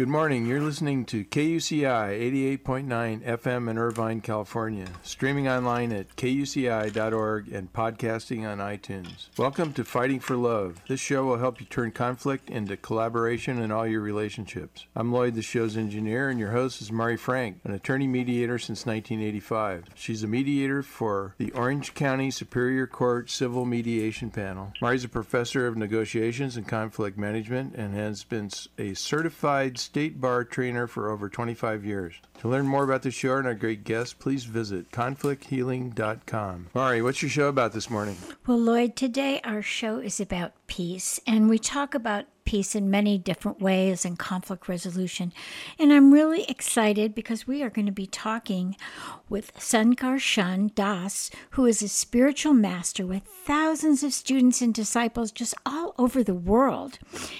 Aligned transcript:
Good 0.00 0.08
morning. 0.08 0.46
You're 0.46 0.62
listening 0.62 1.04
to 1.04 1.26
KUCI 1.26 2.58
88.9 2.64 3.22
FM 3.22 3.68
in 3.68 3.76
Irvine, 3.76 4.22
California, 4.22 4.86
streaming 5.02 5.46
online 5.46 5.92
at 5.92 6.16
kuci.org 6.16 7.52
and 7.52 7.70
podcasting 7.70 8.48
on 8.48 8.60
iTunes. 8.60 9.28
Welcome 9.36 9.74
to 9.74 9.84
Fighting 9.84 10.20
for 10.20 10.36
Love. 10.36 10.80
This 10.88 11.00
show 11.00 11.24
will 11.24 11.36
help 11.36 11.60
you 11.60 11.66
turn 11.66 11.90
conflict 11.90 12.48
into 12.48 12.78
collaboration 12.78 13.60
in 13.60 13.70
all 13.70 13.86
your 13.86 14.00
relationships. 14.00 14.86
I'm 14.96 15.12
Lloyd, 15.12 15.34
the 15.34 15.42
show's 15.42 15.76
engineer, 15.76 16.30
and 16.30 16.40
your 16.40 16.52
host 16.52 16.80
is 16.80 16.90
Mari 16.90 17.18
Frank, 17.18 17.60
an 17.64 17.74
attorney 17.74 18.06
mediator 18.06 18.58
since 18.58 18.86
1985. 18.86 19.84
She's 19.96 20.22
a 20.22 20.26
mediator 20.26 20.82
for 20.82 21.34
the 21.36 21.52
Orange 21.52 21.92
County 21.92 22.30
Superior 22.30 22.86
Court 22.86 23.28
Civil 23.28 23.66
Mediation 23.66 24.30
Panel. 24.30 24.72
Mari's 24.80 25.04
a 25.04 25.10
professor 25.10 25.66
of 25.66 25.76
negotiations 25.76 26.56
and 26.56 26.66
conflict 26.66 27.18
management 27.18 27.74
and 27.74 27.94
has 27.94 28.24
been 28.24 28.48
a 28.78 28.94
certified 28.94 29.78
state 29.90 30.20
bar 30.20 30.44
trainer 30.44 30.86
for 30.86 31.10
over 31.10 31.28
25 31.28 31.84
years. 31.84 32.14
To 32.42 32.48
learn 32.48 32.68
more 32.68 32.84
about 32.84 33.02
the 33.02 33.10
show 33.10 33.38
and 33.38 33.46
our 33.48 33.56
great 33.56 33.82
guests, 33.82 34.14
please 34.14 34.44
visit 34.44 34.92
conflicthealing.com. 34.92 36.68
Mari, 36.72 37.02
what's 37.02 37.22
your 37.22 37.28
show 37.28 37.48
about 37.48 37.72
this 37.72 37.90
morning? 37.90 38.16
Well, 38.46 38.60
Lloyd, 38.60 38.94
today 38.94 39.40
our 39.42 39.62
show 39.62 39.98
is 39.98 40.20
about 40.20 40.52
peace, 40.68 41.18
and 41.26 41.48
we 41.48 41.58
talk 41.58 41.96
about 41.96 42.26
peace 42.50 42.74
in 42.74 42.90
many 42.90 43.16
different 43.16 43.60
ways 43.60 44.04
and 44.04 44.18
conflict 44.18 44.68
resolution. 44.68 45.32
And 45.78 45.92
I'm 45.92 46.12
really 46.12 46.42
excited 46.48 47.14
because 47.14 47.46
we 47.46 47.62
are 47.62 47.70
going 47.70 47.86
to 47.86 47.92
be 47.92 48.08
talking 48.08 48.76
with 49.28 49.54
Sankarshan 49.54 50.74
Das, 50.74 51.30
who 51.50 51.64
is 51.64 51.80
a 51.80 51.86
spiritual 51.86 52.52
master 52.52 53.06
with 53.06 53.22
thousands 53.22 54.02
of 54.02 54.12
students 54.12 54.60
and 54.60 54.74
disciples 54.74 55.30
just 55.30 55.54
all 55.64 55.94
over 55.96 56.24
the 56.24 56.34
world. 56.34 56.98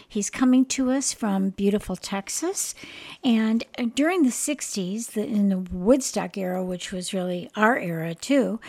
He's 0.08 0.30
coming 0.30 0.64
to 0.66 0.92
us 0.92 1.12
from 1.12 1.50
beautiful 1.50 1.96
Texas. 1.96 2.76
And 3.24 3.64
uh, 3.76 3.86
during 3.92 4.22
the 4.22 4.30
60s, 4.30 5.16
in 5.16 5.48
the 5.48 5.58
Woodstock 5.58 6.38
era, 6.38 6.64
which 6.64 6.92
was 6.92 7.12
really 7.12 7.50
our 7.56 7.76
era 7.76 8.14
too, 8.14 8.60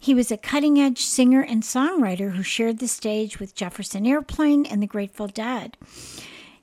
he 0.00 0.14
was 0.14 0.30
a 0.30 0.36
cutting 0.36 0.78
edge 0.78 1.00
singer 1.00 1.42
and 1.42 1.62
songwriter 1.62 2.32
who 2.32 2.42
shared 2.42 2.78
the 2.78 2.88
stage 2.88 3.38
with 3.38 3.54
Jefferson 3.54 4.06
Airplane 4.06 4.64
and 4.64 4.82
the 4.82 4.86
Grateful 4.86 5.28
Dead. 5.28 5.73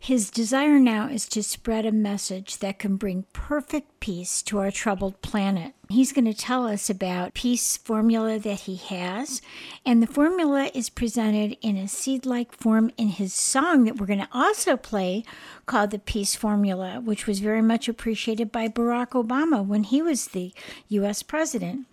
His 0.04 0.32
desire 0.32 0.80
now 0.80 1.10
is 1.10 1.28
to 1.28 1.44
spread 1.44 1.86
a 1.86 1.92
message 1.92 2.58
that 2.58 2.80
can 2.80 2.96
bring 2.96 3.26
perfect 3.34 4.00
peace 4.00 4.42
to 4.42 4.58
our 4.58 4.72
troubled 4.72 5.22
planet. 5.22 5.76
He's 5.90 6.12
going 6.12 6.26
to 6.26 6.34
tell 6.34 6.66
us 6.66 6.90
about 6.90 7.36
peace 7.36 7.78
formula 7.78 8.40
that 8.40 8.62
he 8.62 8.78
has, 8.78 9.44
and 9.86 10.02
the 10.02 10.08
formula 10.08 10.72
is 10.74 10.90
presented 10.90 11.56
in 11.62 11.78
a 11.78 11.88
seed-like 11.88 12.52
form 12.52 12.90
in 12.98 13.10
his 13.10 13.32
song 13.32 13.84
that 13.84 13.98
we're 13.98 14.08
going 14.08 14.18
to 14.18 14.28
also 14.34 14.76
play 14.76 15.24
called 15.68 15.92
the 15.92 16.00
Peace 16.00 16.34
Formula, 16.34 17.00
which 17.00 17.28
was 17.28 17.38
very 17.38 17.62
much 17.62 17.88
appreciated 17.88 18.52
by 18.52 18.68
Barack 18.68 19.10
Obama 19.10 19.64
when 19.64 19.84
he 19.84 20.02
was 20.02 20.30
the 20.30 20.52
US 20.90 21.22
president. 21.22 21.86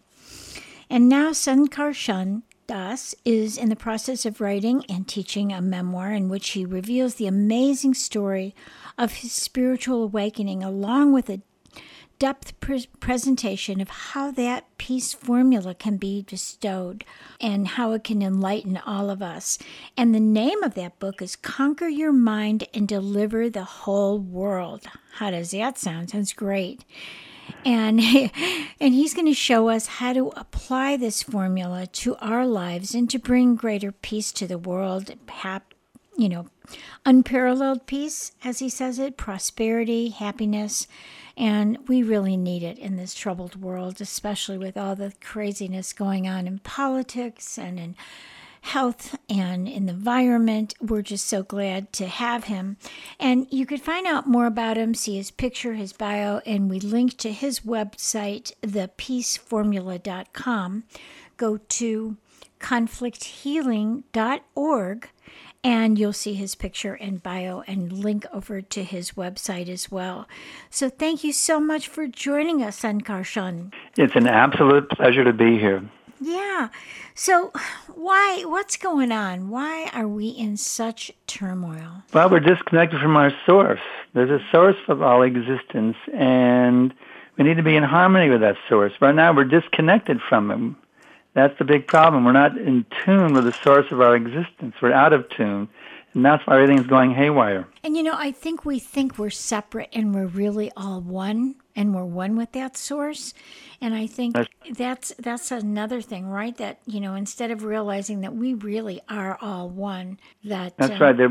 And 0.89 1.11
now 1.11 1.33
Sankarshan 1.33 2.41
Das 2.69 3.15
is 3.25 3.57
in 3.57 3.71
the 3.71 3.77
process 3.77 4.27
of 4.27 4.43
writing 4.43 4.85
and 4.91 5.09
teaching 5.09 5.51
a 5.55 5.63
memoir 5.63 6.13
in 6.13 6.29
which 6.29 6.51
he 6.51 6.67
reveals 6.67 7.15
the 7.15 7.27
amazing 7.27 7.95
story 7.95 8.55
of 8.99 9.15
his 9.15 9.33
spiritual 9.33 10.03
awakening, 10.03 10.63
along 10.63 11.15
with 11.15 11.31
a 11.31 11.41
depth 12.19 12.61
pre- 12.61 12.87
presentation 13.01 13.81
of 13.81 13.89
how 13.89 14.31
that 14.31 14.67
peace 14.77 15.15
formula 15.15 15.75
can 15.75 15.97
be 15.97 16.27
bestowed 16.29 17.05
and 17.41 17.69
how 17.69 17.93
it 17.93 18.05
can 18.05 18.21
enlighten 18.21 18.77
all 18.77 19.09
of 19.09 19.23
us. 19.23 19.59
And 19.97 20.15
the 20.15 20.21
name 20.21 20.63
of 20.63 20.75
that 20.75 20.99
book 20.99 21.23
is 21.23 21.37
Conquer 21.37 21.89
Your 21.89 22.13
Mind 22.13 22.65
and 22.75 22.87
Deliver 22.87 23.49
the 23.49 23.65
Whole 23.65 24.19
World. 24.19 24.85
How 25.15 25.31
does 25.31 25.53
that 25.53 25.79
sound? 25.79 26.11
Sounds 26.11 26.35
great 26.35 26.85
and 27.69 28.01
and 28.81 28.95
he's 28.95 29.15
going 29.15 29.27
to 29.27 29.35
show 29.35 29.69
us 29.69 29.87
how 29.87 30.13
to 30.13 30.29
apply 30.29 30.97
this 30.97 31.23
formula 31.23 31.87
to 31.87 32.17
our 32.17 32.47
lives 32.47 32.95
and 32.95 33.11
to 33.11 33.19
bring 33.19 33.55
greater 33.55 33.93
peace 33.93 34.33
to 34.33 34.47
the 34.47 34.59
world 34.59 35.13
hap, 35.29 35.75
you 36.17 36.29
know 36.29 36.47
unparalleled 37.05 37.87
peace 37.87 38.33
as 38.43 38.59
he 38.59 38.69
says 38.69 38.99
it 38.99 39.17
prosperity 39.17 40.09
happiness 40.09 40.87
and 41.37 41.79
we 41.89 42.03
really 42.03 42.37
need 42.37 42.63
it 42.63 42.79
in 42.79 42.97
this 42.97 43.15
troubled 43.15 43.61
world 43.61 44.01
especially 44.01 44.59
with 44.59 44.77
all 44.77 44.97
the 44.97 45.13
craziness 45.21 45.93
going 45.93 46.27
on 46.27 46.47
in 46.47 46.59
politics 46.61 47.59
and 47.59 47.79
in 47.79 47.95
health 48.63 49.19
and 49.29 49.69
in 49.69 49.87
the 49.87 49.99
environment. 49.99 50.75
We're 50.81 51.03
just 51.03 51.27
so 51.27 51.43
glad 51.43 51.93
to 51.95 52.07
have 52.07 52.45
him. 52.45 52.77
And 53.19 53.49
you 53.51 53.67
could 53.67 53.83
find 53.83 54.07
out 54.07 54.29
more 54.29 54.47
about 54.47 54.77
him, 54.77 54.95
see 54.95 55.17
his 55.17 55.31
picture, 55.31 55.75
his 55.75 55.93
bio, 55.93 56.41
and 56.47 56.71
we 56.71 56.81
link 56.81 57.17
to 57.19 57.31
his 57.33 57.61
website, 57.61 58.53
thepeaceformula.com. 58.63 60.85
Go 61.37 61.57
to 61.57 62.17
conflicthealing.org 62.61 65.09
and 65.65 65.99
you'll 65.99 66.13
see 66.13 66.35
his 66.35 66.55
picture 66.55 66.95
and 66.95 67.21
bio 67.23 67.65
and 67.67 67.93
link 67.93 68.25
over 68.33 68.63
to 68.63 68.85
his 68.85 69.11
website 69.13 69.69
as 69.69 69.91
well. 69.91 70.29
So 70.71 70.89
thank 70.89 71.25
you 71.25 71.33
so 71.33 71.61
much 71.61 71.89
for 71.89 72.07
joining 72.07 72.63
us 72.63 72.81
Sankarshan. 72.81 73.73
It's 73.97 74.15
an 74.15 74.29
absolute 74.29 74.89
pleasure 74.91 75.25
to 75.25 75.33
be 75.33 75.59
here. 75.59 75.83
Yeah. 76.21 76.69
So, 77.15 77.53
why? 77.95 78.45
What's 78.47 78.77
going 78.77 79.13
on? 79.13 79.51
Why 79.51 79.91
are 79.93 80.09
we 80.09 80.29
in 80.29 80.57
such 80.57 81.13
turmoil? 81.27 82.03
Well, 82.13 82.31
we're 82.31 82.41
disconnected 82.41 83.01
from 83.01 83.17
our 83.17 83.33
source. 83.47 83.81
There's 84.15 84.31
a 84.31 84.45
source 84.51 84.77
of 84.89 85.03
all 85.03 85.23
existence, 85.23 85.97
and 86.13 86.93
we 87.37 87.45
need 87.45 87.57
to 87.57 87.63
be 87.63 87.77
in 87.77 87.85
harmony 87.85 88.31
with 88.31 88.41
that 88.41 88.57
source. 88.69 88.93
Right 89.01 89.15
now, 89.15 89.33
we're 89.33 89.45
disconnected 89.45 90.21
from 90.29 90.51
him. 90.51 90.77
That's 91.35 91.57
the 91.59 91.65
big 91.65 91.87
problem. 91.87 92.25
We're 92.25 92.33
not 92.33 92.59
in 92.59 92.85
tune 93.05 93.33
with 93.35 93.45
the 93.45 93.53
source 93.53 93.93
of 93.93 94.01
our 94.01 94.17
existence. 94.17 94.75
We're 94.83 94.93
out 94.93 95.13
of 95.13 95.29
tune. 95.29 95.69
And 96.19 96.25
that's 96.25 96.45
why 96.49 96.61
everything's 96.61 96.89
going 96.89 97.15
haywire. 97.15 97.69
And 97.85 97.97
you 97.97 98.03
know, 98.03 98.13
I 98.13 98.33
think 98.33 98.65
we 98.65 98.81
think 98.81 99.19
we're 99.19 99.31
separate 99.31 99.89
and 99.93 100.13
we're 100.13 100.27
really 100.27 100.73
all 100.77 101.01
one 101.01 101.55
and 101.77 101.95
we're 101.95 102.05
one 102.05 102.35
with 102.35 102.51
that 102.53 102.77
source. 102.77 103.35
And 103.81 103.95
I 103.95 104.09
think 104.09 104.35
that's 104.73 105.15
that's 105.21 105.53
another 105.53 106.01
thing, 106.01 106.27
right? 106.27 106.57
That 106.57 106.81
you 106.87 106.99
know, 106.99 107.15
instead 107.15 107.53
of 107.53 107.63
realizing 107.63 108.23
that 108.23 108.35
we 108.35 108.55
really 108.55 109.01
are 109.09 109.39
all 109.41 109.69
one, 109.69 110.19
that 110.43 110.77
that's 110.77 111.01
uh, 111.01 111.05
right. 111.05 111.17
There, 111.17 111.29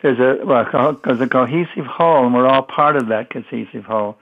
there's 0.00 0.18
a 0.18 0.46
well, 0.46 0.98
there's 1.04 1.20
a 1.20 1.28
cohesive 1.28 1.84
whole, 1.84 2.24
and 2.24 2.34
we're 2.34 2.46
all 2.46 2.62
part 2.62 2.96
of 2.96 3.08
that 3.08 3.28
cohesive 3.28 3.84
whole. 3.84 4.16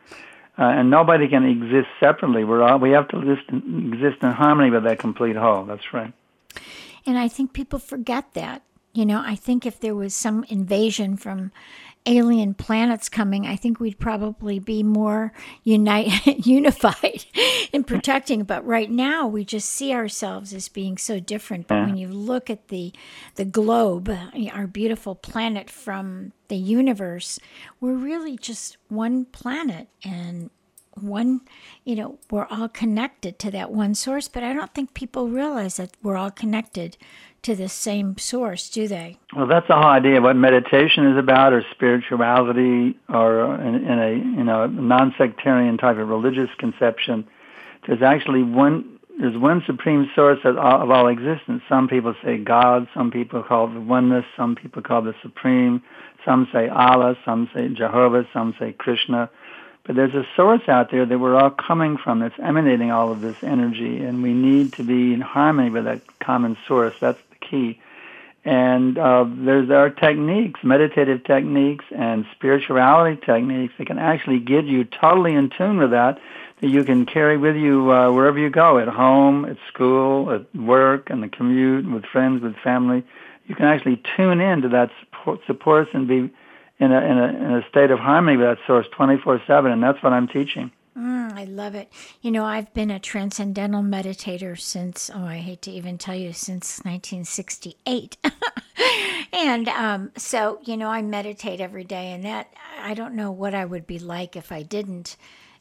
Uh, 0.58 0.64
and 0.64 0.90
nobody 0.90 1.28
can 1.28 1.44
exist 1.44 1.86
separately. 2.00 2.42
We're 2.42 2.64
all 2.64 2.80
we 2.80 2.90
have 2.90 3.06
to 3.10 3.20
exist 3.20 3.48
in, 3.50 3.92
exist 3.94 4.24
in 4.24 4.32
harmony 4.32 4.70
with 4.70 4.82
that 4.82 4.98
complete 4.98 5.36
whole. 5.36 5.66
That's 5.66 5.94
right. 5.94 6.12
And 7.06 7.16
I 7.16 7.28
think 7.28 7.52
people 7.52 7.78
forget 7.78 8.34
that. 8.34 8.62
You 8.92 9.06
know, 9.06 9.22
I 9.24 9.36
think 9.36 9.66
if 9.66 9.78
there 9.78 9.94
was 9.94 10.14
some 10.14 10.44
invasion 10.48 11.16
from 11.16 11.52
alien 12.06 12.54
planets 12.54 13.08
coming, 13.08 13.46
I 13.46 13.56
think 13.56 13.78
we'd 13.78 13.98
probably 13.98 14.58
be 14.58 14.82
more 14.82 15.32
unite, 15.62 16.26
unified 16.46 17.24
in 17.72 17.84
protecting. 17.84 18.44
But 18.44 18.66
right 18.66 18.90
now, 18.90 19.26
we 19.26 19.44
just 19.44 19.68
see 19.68 19.92
ourselves 19.92 20.52
as 20.52 20.68
being 20.68 20.98
so 20.98 21.20
different. 21.20 21.68
But 21.68 21.86
when 21.86 21.96
you 21.96 22.08
look 22.08 22.50
at 22.50 22.68
the 22.68 22.92
the 23.36 23.44
globe, 23.44 24.10
our 24.52 24.66
beautiful 24.66 25.14
planet 25.14 25.70
from 25.70 26.32
the 26.48 26.56
universe, 26.56 27.38
we're 27.80 27.94
really 27.94 28.36
just 28.36 28.76
one 28.88 29.26
planet 29.26 29.88
and 30.04 30.50
one 30.94 31.40
you 31.84 31.94
know 31.94 32.18
we're 32.30 32.46
all 32.46 32.68
connected 32.68 33.38
to 33.38 33.50
that 33.50 33.70
one 33.70 33.94
source 33.94 34.28
but 34.28 34.42
i 34.42 34.52
don't 34.52 34.74
think 34.74 34.92
people 34.92 35.28
realize 35.28 35.76
that 35.76 35.90
we're 36.02 36.16
all 36.16 36.30
connected 36.30 36.96
to 37.42 37.56
the 37.56 37.68
same 37.68 38.18
source, 38.18 38.68
do 38.68 38.86
they? 38.86 39.16
Well, 39.34 39.46
that's 39.46 39.66
the 39.68 39.74
whole 39.74 39.84
idea. 39.84 40.18
of 40.18 40.24
What 40.24 40.36
meditation 40.36 41.10
is 41.10 41.18
about, 41.18 41.52
or 41.52 41.64
spirituality, 41.70 42.98
or 43.08 43.44
uh, 43.44 43.66
in, 43.66 43.74
in 43.76 43.98
a 43.98 44.12
you 44.12 44.44
know 44.44 44.66
non-sectarian 44.66 45.78
type 45.78 45.96
of 45.96 46.08
religious 46.08 46.50
conception. 46.58 47.26
There's 47.86 48.02
actually 48.02 48.42
one. 48.42 48.98
There's 49.18 49.36
one 49.36 49.62
supreme 49.66 50.10
source 50.14 50.38
of 50.44 50.56
all, 50.56 50.82
of 50.82 50.90
all 50.90 51.06
existence. 51.08 51.62
Some 51.68 51.88
people 51.88 52.14
say 52.24 52.38
God. 52.38 52.88
Some 52.94 53.10
people 53.10 53.42
call 53.42 53.66
it 53.74 53.78
oneness. 53.78 54.24
Some 54.36 54.54
people 54.54 54.82
call 54.82 55.02
the 55.02 55.14
supreme. 55.22 55.82
Some 56.24 56.48
say 56.52 56.68
Allah. 56.68 57.16
Some 57.24 57.48
say 57.54 57.68
Jehovah. 57.68 58.26
Some 58.32 58.54
say 58.58 58.72
Krishna. 58.72 59.30
But 59.84 59.96
there's 59.96 60.14
a 60.14 60.26
source 60.36 60.68
out 60.68 60.90
there 60.90 61.06
that 61.06 61.18
we're 61.18 61.34
all 61.34 61.50
coming 61.50 61.96
from 61.96 62.20
that's 62.20 62.38
emanating 62.38 62.90
all 62.90 63.10
of 63.10 63.20
this 63.20 63.36
energy, 63.42 64.04
and 64.04 64.22
we 64.22 64.34
need 64.34 64.74
to 64.74 64.84
be 64.84 65.14
in 65.14 65.20
harmony 65.20 65.70
with 65.70 65.84
that 65.84 66.02
common 66.20 66.56
source. 66.66 66.94
That's 67.00 67.18
the 67.30 67.46
key. 67.46 67.80
And 68.44 68.96
uh, 68.96 69.26
there's 69.28 69.68
there 69.68 69.78
are 69.78 69.90
techniques, 69.90 70.60
meditative 70.62 71.24
techniques, 71.24 71.84
and 71.94 72.24
spirituality 72.32 73.20
techniques 73.24 73.74
that 73.78 73.86
can 73.86 73.98
actually 73.98 74.38
get 74.38 74.64
you 74.64 74.84
totally 74.84 75.34
in 75.34 75.50
tune 75.50 75.78
with 75.78 75.90
that. 75.90 76.18
That 76.60 76.68
you 76.68 76.84
can 76.84 77.06
carry 77.06 77.36
with 77.38 77.56
you 77.56 77.90
uh, 77.90 78.12
wherever 78.12 78.38
you 78.38 78.50
go, 78.50 78.78
at 78.78 78.88
home, 78.88 79.44
at 79.46 79.56
school, 79.68 80.30
at 80.30 80.54
work, 80.54 81.08
and 81.08 81.22
the 81.22 81.28
commute, 81.28 81.90
with 81.90 82.04
friends, 82.04 82.42
with 82.42 82.54
family. 82.56 83.02
You 83.46 83.54
can 83.54 83.66
actually 83.66 84.02
tune 84.16 84.40
in 84.40 84.62
to 84.62 84.68
that 84.68 84.90
support, 85.00 85.40
support 85.46 85.88
and 85.94 86.06
be 86.06 86.30
in 86.80 86.92
a, 86.92 87.00
in 87.00 87.18
a 87.18 87.26
in 87.28 87.54
a 87.54 87.68
state 87.68 87.90
of 87.90 87.98
harmony 87.98 88.36
with 88.36 88.46
that 88.46 88.58
source 88.66 88.86
24/7, 88.98 89.72
and 89.72 89.82
that's 89.82 90.02
what 90.02 90.12
I'm 90.12 90.26
teaching. 90.26 90.72
Mm, 90.98 91.32
I 91.34 91.44
love 91.44 91.74
it. 91.74 91.90
You 92.20 92.30
know, 92.30 92.44
I've 92.44 92.72
been 92.74 92.90
a 92.90 92.98
transcendental 92.98 93.82
meditator 93.82 94.58
since, 94.58 95.08
oh, 95.14 95.24
I 95.24 95.38
hate 95.38 95.62
to 95.62 95.70
even 95.70 95.98
tell 95.98 96.16
you, 96.16 96.32
since 96.32 96.80
1968. 96.80 98.16
and 99.32 99.68
um, 99.68 100.10
so, 100.16 100.58
you 100.64 100.76
know, 100.76 100.88
I 100.88 101.00
meditate 101.02 101.60
every 101.60 101.84
day, 101.84 102.12
and 102.12 102.24
that, 102.24 102.52
I 102.78 102.94
don't 102.94 103.14
know 103.14 103.30
what 103.30 103.54
I 103.54 103.64
would 103.64 103.86
be 103.86 103.98
like 103.98 104.34
if 104.36 104.50
I 104.50 104.62
didn't. 104.62 105.16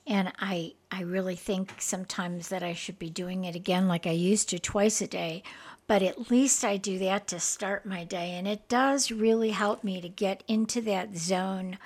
And 0.10 0.34
I, 0.40 0.74
I 0.92 1.04
really 1.04 1.36
think 1.36 1.76
sometimes 1.78 2.50
that 2.50 2.64
I 2.64 2.74
should 2.74 2.98
be 2.98 3.12
doing 3.12 3.46
it 3.46 3.56
again 3.56 3.88
like 3.88 4.08
I 4.08 4.12
used 4.12 4.50
to 4.50 4.60
twice 4.60 5.02
a 5.02 5.08
day. 5.08 5.44
But 5.86 6.02
at 6.02 6.30
least 6.32 6.66
I 6.66 6.78
do 6.78 6.98
that 7.00 7.28
to 7.28 7.40
start 7.40 7.86
my 7.86 8.04
day. 8.04 8.32
And 8.32 8.48
it 8.48 8.68
does 8.68 9.12
really 9.12 9.52
help 9.52 9.84
me 9.84 10.02
to 10.02 10.10
get 10.10 10.44
into 10.48 10.82
that 10.82 11.16
zone 11.16 11.78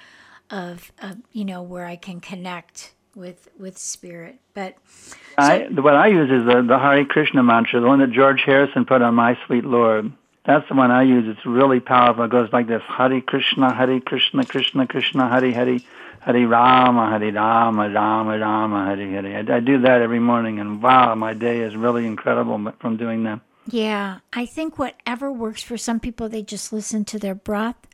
of, 0.49 0.91
of 1.01 1.17
you 1.33 1.45
know, 1.45 1.61
where 1.61 1.85
I 1.85 1.97
can 1.97 2.19
connect 2.21 2.93
with 3.15 3.49
with 3.59 3.77
spirit. 3.77 4.39
But 4.53 4.75
so, 4.87 5.15
I, 5.37 5.67
what 5.69 5.95
I 5.95 6.07
use 6.07 6.31
is 6.31 6.45
the, 6.45 6.61
the 6.61 6.79
Hare 6.79 7.05
Krishna 7.05 7.43
mantra, 7.43 7.79
the 7.79 7.87
one 7.87 7.99
that 7.99 8.11
George 8.11 8.41
Harrison 8.45 8.85
put 8.85 9.01
on 9.01 9.15
My 9.15 9.37
Sweet 9.45 9.65
Lord. 9.65 10.11
That's 10.45 10.67
the 10.67 10.75
one 10.75 10.91
I 10.91 11.03
use. 11.03 11.25
It's 11.27 11.45
really 11.45 11.79
powerful. 11.79 12.25
It 12.25 12.31
goes 12.31 12.49
like 12.51 12.67
this: 12.67 12.81
Hare 12.87 13.21
Krishna, 13.21 13.73
Hare 13.73 13.99
Krishna, 13.99 14.45
Krishna 14.45 14.87
Krishna, 14.87 15.29
Hare 15.29 15.51
Hare, 15.51 15.79
Hare 16.25 16.47
Rama, 16.47 17.09
Hare 17.09 17.31
Rama, 17.33 17.89
Rama 17.89 18.37
Rama, 18.39 18.85
Hare 18.85 19.07
Hare. 19.07 19.37
I, 19.37 19.57
I 19.57 19.59
do 19.59 19.79
that 19.81 20.01
every 20.01 20.19
morning, 20.19 20.59
and 20.59 20.81
wow, 20.81 21.15
my 21.15 21.33
day 21.33 21.59
is 21.59 21.75
really 21.75 22.05
incredible 22.05 22.71
from 22.79 22.97
doing 22.97 23.23
that. 23.23 23.41
Yeah, 23.67 24.19
I 24.31 24.45
think 24.45 24.77
whatever 24.77 25.31
works 25.31 25.63
for 25.63 25.77
some 25.77 25.99
people, 25.99 26.29
they 26.29 26.41
just 26.41 26.73
listen 26.73 27.05
to 27.05 27.19
their 27.19 27.35
breath. 27.35 27.87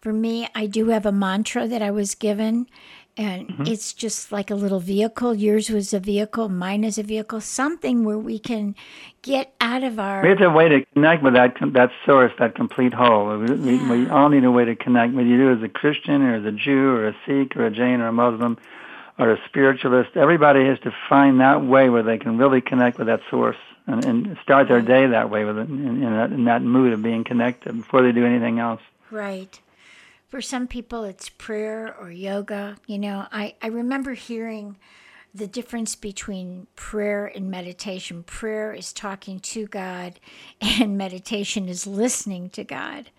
For 0.00 0.12
me, 0.12 0.48
I 0.54 0.66
do 0.66 0.88
have 0.88 1.04
a 1.04 1.12
mantra 1.12 1.68
that 1.68 1.82
I 1.82 1.90
was 1.90 2.14
given, 2.14 2.66
and 3.20 3.48
mm-hmm. 3.48 3.66
it's 3.66 3.92
just 3.92 4.32
like 4.32 4.50
a 4.50 4.54
little 4.54 4.80
vehicle. 4.80 5.34
Yours 5.34 5.68
was 5.68 5.92
a 5.92 6.00
vehicle, 6.00 6.48
mine 6.48 6.84
is 6.84 6.96
a 6.96 7.02
vehicle, 7.02 7.42
something 7.42 8.02
where 8.02 8.18
we 8.18 8.38
can 8.38 8.74
get 9.20 9.52
out 9.60 9.82
of 9.82 9.98
our. 9.98 10.22
We 10.22 10.30
have 10.30 10.40
a 10.40 10.48
way 10.48 10.70
to 10.70 10.86
connect 10.94 11.22
with 11.22 11.34
that 11.34 11.54
that 11.74 11.90
source, 12.06 12.32
that 12.38 12.54
complete 12.54 12.94
whole. 12.94 13.38
We, 13.38 13.48
yeah. 13.48 13.90
we, 13.90 14.04
we 14.04 14.08
all 14.08 14.30
need 14.30 14.44
a 14.44 14.50
way 14.50 14.64
to 14.64 14.74
connect. 14.74 15.12
Whether 15.12 15.28
you 15.28 15.36
do 15.36 15.52
as 15.52 15.62
a 15.62 15.68
Christian 15.68 16.22
or 16.22 16.34
as 16.34 16.46
a 16.46 16.52
Jew 16.52 16.92
or 16.92 17.08
a 17.08 17.16
Sikh 17.26 17.56
or 17.56 17.66
a 17.66 17.70
Jain 17.70 18.00
or 18.00 18.08
a 18.08 18.12
Muslim 18.12 18.56
or 19.18 19.32
a 19.32 19.38
spiritualist, 19.46 20.16
everybody 20.16 20.64
has 20.64 20.80
to 20.80 20.94
find 21.10 21.40
that 21.40 21.62
way 21.62 21.90
where 21.90 22.02
they 22.02 22.16
can 22.16 22.38
really 22.38 22.62
connect 22.62 22.96
with 22.96 23.08
that 23.08 23.20
source 23.28 23.58
and, 23.86 24.02
and 24.02 24.38
start 24.42 24.68
their 24.68 24.80
day 24.80 25.06
that 25.08 25.28
way 25.28 25.44
with 25.44 25.58
it, 25.58 25.68
in, 25.68 26.02
in, 26.02 26.16
that, 26.16 26.32
in 26.32 26.44
that 26.44 26.62
mood 26.62 26.94
of 26.94 27.02
being 27.02 27.24
connected 27.24 27.76
before 27.76 28.00
they 28.00 28.12
do 28.12 28.24
anything 28.24 28.60
else. 28.60 28.80
Right 29.10 29.60
for 30.30 30.40
some 30.40 30.66
people 30.66 31.04
it's 31.04 31.28
prayer 31.28 31.94
or 32.00 32.10
yoga. 32.10 32.76
You 32.86 32.98
know 32.98 33.26
i, 33.30 33.54
I 33.60 33.66
remember 33.66 34.14
hearing 34.14 34.78
the 35.34 35.46
difference 35.46 35.94
between 35.94 36.66
prayer 36.74 37.26
and 37.26 37.50
meditation. 37.50 38.24
Prayer 38.24 38.72
is 38.72 38.92
talking 38.92 39.40
to 39.40 39.66
god 39.66 40.18
and 40.60 40.96
meditation 40.96 41.68
is 41.68 41.86
listening 41.86 42.48
to 42.50 42.64
god. 42.64 43.10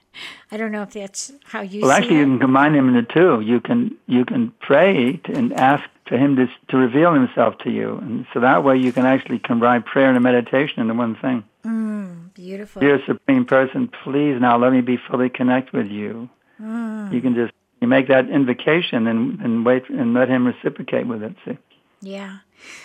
I 0.52 0.58
don't 0.58 0.74
know 0.74 0.84
if 0.84 0.92
that's 0.92 1.32
how 1.46 1.62
you 1.62 1.82
well 1.82 1.92
actually 1.92 2.16
it. 2.16 2.20
you 2.20 2.26
can 2.26 2.40
combine 2.40 2.74
them 2.74 2.90
in 2.90 2.96
the 2.96 3.04
two. 3.14 3.42
You 3.42 3.60
can 3.60 3.96
you 4.08 4.26
can 4.26 4.52
pray 4.60 5.22
and 5.26 5.54
ask 5.54 5.84
for 6.06 6.18
him 6.18 6.36
to, 6.36 6.48
to 6.70 6.78
reveal 6.78 7.14
himself 7.14 7.58
to 7.60 7.70
you. 7.70 7.98
And 8.02 8.26
so 8.34 8.42
that 8.42 8.64
way 8.64 8.76
you 8.78 8.92
can 8.92 9.06
actually 9.06 9.40
combine 9.40 9.84
prayer 9.84 10.10
and 10.10 10.22
meditation 10.22 10.82
into 10.82 10.94
one 10.94 11.16
thing. 11.16 11.46
Mm, 11.66 12.34
beautiful. 12.34 12.82
Dear 12.82 13.02
supreme 13.06 13.46
person 13.46 13.90
please 14.04 14.40
now 14.40 14.58
let 14.58 14.72
me 14.72 14.82
be 14.82 14.98
fully 14.98 15.30
connected 15.30 15.74
with 15.74 15.88
you 15.88 16.30
Mm. 16.62 17.14
You 17.14 17.22
can 17.22 17.36
just 17.36 17.54
you 17.80 17.88
make 17.88 18.08
that 18.08 18.30
invocation 18.30 19.08
and 19.08 19.40
and 19.42 19.66
wait 19.66 19.90
and 19.90 20.14
let 20.14 20.30
him 20.30 20.46
reciprocate 20.46 21.08
with 21.08 21.24
it. 21.24 21.36
See. 21.46 21.58
Yeah. 22.02 22.40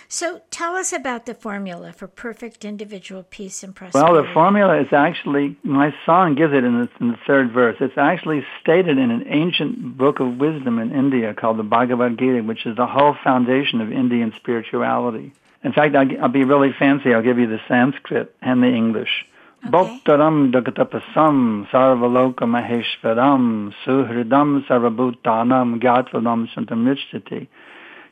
So 0.07 0.41
tell 0.51 0.75
us 0.75 0.93
about 0.93 1.25
the 1.25 1.33
formula 1.33 1.91
for 1.93 2.07
perfect 2.07 2.65
individual 2.65 3.23
peace 3.23 3.63
and 3.63 3.75
prosperity. 3.75 4.11
Well, 4.11 4.23
the 4.23 4.33
formula 4.33 4.79
is 4.81 4.87
actually, 4.91 5.57
my 5.63 5.93
song 6.05 6.35
gives 6.35 6.53
it 6.53 6.63
in 6.63 6.81
the, 6.81 6.89
in 6.99 7.07
the, 7.09 7.17
third 7.27 7.51
verse. 7.51 7.75
It's 7.79 7.97
actually 7.97 8.45
stated 8.61 8.97
in 8.97 9.11
an 9.11 9.25
ancient 9.27 9.97
book 9.97 10.19
of 10.19 10.37
wisdom 10.37 10.79
in 10.79 10.91
India 10.91 11.33
called 11.33 11.57
the 11.57 11.63
Bhagavad 11.63 12.17
Gita, 12.17 12.41
which 12.41 12.65
is 12.65 12.75
the 12.75 12.87
whole 12.87 13.15
foundation 13.23 13.81
of 13.81 13.91
Indian 13.91 14.33
spirituality. 14.37 15.33
In 15.63 15.73
fact, 15.73 15.95
I'll, 15.95 16.23
I'll 16.23 16.29
be 16.29 16.43
really 16.43 16.73
fancy. 16.77 17.13
I'll 17.13 17.23
give 17.23 17.39
you 17.39 17.47
the 17.47 17.61
Sanskrit 17.67 18.35
and 18.41 18.63
the 18.63 18.67
English. 18.67 19.25
Bhoktaram 19.67 20.53
Dagatapasam 20.53 21.69
Sarvaloka 21.69 22.45
Maheshwaram 22.45 23.73
Suhridam 23.85 24.65
Sarvabhutanam 24.65 25.81
Gatvalam 25.81 26.47
Santamrichyati. 26.55 27.49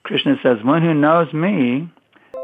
Krishna 0.04 0.36
says, 0.44 0.62
one 0.66 0.82
who 0.82 0.94
knows 0.94 1.32
me, 1.32 1.90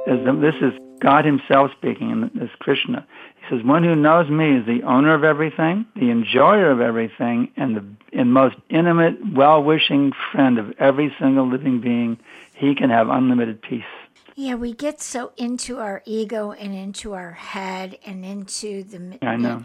is 0.08 0.26
the, 0.26 0.32
this 0.32 0.56
is 0.62 0.80
God 1.02 1.26
himself 1.26 1.72
speaking, 1.78 2.12
and 2.14 2.32
this 2.34 2.50
Krishna. 2.60 3.06
He 3.42 3.54
says, 3.54 3.66
one 3.66 3.84
who 3.84 3.98
knows 3.98 4.30
me 4.30 4.60
is 4.60 4.66
the 4.66 4.84
owner 4.84 5.14
of 5.14 5.26
everything, 5.26 5.86
the 5.96 6.10
enjoyer 6.10 6.72
of 6.72 6.80
everything, 6.80 7.52
and 7.58 7.76
the 7.76 7.86
and 8.18 8.34
most 8.34 8.56
intimate, 8.70 9.18
well-wishing 9.34 10.14
friend 10.32 10.58
of 10.58 10.74
every 10.80 11.14
single 11.20 11.50
living 11.50 11.82
being. 11.82 12.18
He 12.56 12.76
can 12.76 12.90
have 12.90 13.10
unlimited 13.10 13.62
peace. 13.62 13.84
Yeah, 14.42 14.56
we 14.56 14.74
get 14.74 15.00
so 15.00 15.34
into 15.38 15.78
our 15.78 16.02
ego 16.04 16.52
and 16.52 16.74
into 16.74 17.14
our 17.14 17.34
head 17.34 18.00
and 18.04 18.26
into 18.26 18.82
the 18.82 19.20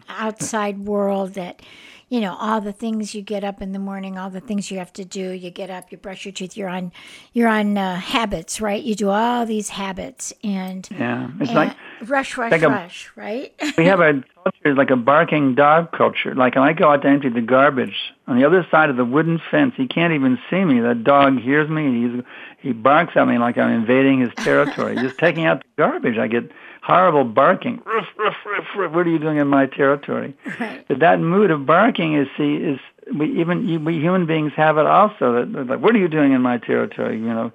outside 0.07 0.81
world 0.81 1.33
that 1.33 1.63
you 2.09 2.21
know 2.21 2.37
all 2.39 2.61
the 2.61 2.73
things 2.73 3.15
you 3.15 3.23
get 3.23 3.43
up 3.43 3.61
in 3.61 3.73
the 3.73 3.79
morning 3.79 4.17
all 4.17 4.31
the 4.31 4.41
things 4.41 4.71
you 4.71 4.79
have 4.79 4.93
to 4.93 5.05
do. 5.05 5.31
You 5.31 5.51
get 5.51 5.71
up 5.71 5.91
you 5.91 5.99
brush 5.99 6.25
your 6.25 6.33
teeth 6.33 6.57
you're 6.57 6.69
on 6.69 6.93
you're 7.33 7.49
on 7.49 7.77
uh, 7.77 7.97
habits 7.97 8.61
right? 8.61 8.83
You 8.83 8.95
do 8.95 9.11
all 9.11 9.47
these 9.47 9.69
habits 9.69 10.33
and 10.45 10.89
yeah 10.91 11.31
it's 11.41 11.51
and 11.51 11.57
like 11.57 11.77
rush 12.03 12.37
rush 12.37 12.53
like 12.53 12.63
rush 12.63 13.11
a, 13.17 13.21
right? 13.21 13.55
We 13.77 13.87
have 13.87 14.01
a 14.01 14.23
culture 14.35 14.75
like 14.75 14.91
a 14.91 14.97
barking 14.97 15.55
dog 15.55 15.93
culture. 15.93 16.35
Like 16.35 16.55
when 16.55 16.65
i 16.65 16.73
go 16.73 16.91
out 16.91 17.03
to 17.03 17.09
empty 17.09 17.29
the 17.29 17.41
garbage 17.41 17.97
on 18.27 18.39
the 18.39 18.45
other 18.45 18.67
side 18.71 18.91
of 18.91 18.97
the 18.97 19.05
wooden 19.05 19.41
fence. 19.51 19.75
He 19.77 19.87
can't 19.87 20.13
even 20.13 20.39
see 20.51 20.65
me. 20.65 20.81
That 20.81 21.05
dog 21.05 21.41
hears 21.41 21.69
me 21.69 21.87
and 21.87 22.15
he's 22.15 22.25
he 22.59 22.73
barks 22.73 23.17
at 23.17 23.27
me 23.27 23.39
like 23.39 23.59
i'm 23.59 23.71
invading 23.71 24.21
his 24.21 24.31
territory. 24.37 24.97
Just 24.97 25.19
taking 25.19 25.45
out 25.45 25.61
the 25.63 25.83
garbage. 25.83 26.19
I 26.19 26.29
get 26.29 26.51
horrible 26.87 27.25
barking. 27.25 27.83
Ruff, 27.85 28.07
ruff, 28.17 28.37
ruff, 28.47 28.93
what 28.95 29.07
are 29.07 29.11
you 29.11 29.19
doing 29.19 29.39
in 29.39 29.49
my 29.49 29.67
territory? 29.67 30.35
Right. 30.61 30.87
But 30.87 31.01
that 31.01 31.19
mood 31.19 31.51
of 31.51 31.67
barking 31.67 32.15
is 32.15 32.29
see 32.37 32.55
is 32.55 32.79
we 33.13 33.41
even 33.41 33.85
we 33.85 33.95
human 33.95 34.27
beings 34.27 34.53
have 34.57 34.79
it 34.79 34.87
also. 34.87 35.45
That 35.45 35.67
like, 35.67 35.81
what 35.81 35.95
are 35.97 35.99
you 35.99 36.09
doing 36.09 36.33
in 36.33 36.43
my 36.43 36.59
territory? 36.59 37.17
You 37.17 37.27
know. 37.27 37.53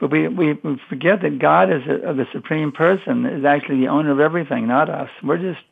But 0.00 0.10
we, 0.10 0.26
we, 0.26 0.54
we 0.54 0.80
forget 0.88 1.22
that 1.22 1.38
God 1.38 1.72
is 1.72 1.82
a, 1.86 2.12
the 2.12 2.26
supreme 2.32 2.72
person 2.72 3.24
is 3.24 3.44
actually 3.44 3.78
the 3.78 3.88
owner 3.88 4.10
of 4.10 4.18
everything, 4.18 4.66
not 4.66 4.90
us. 4.90 5.08
We're 5.22 5.38
just 5.38 5.62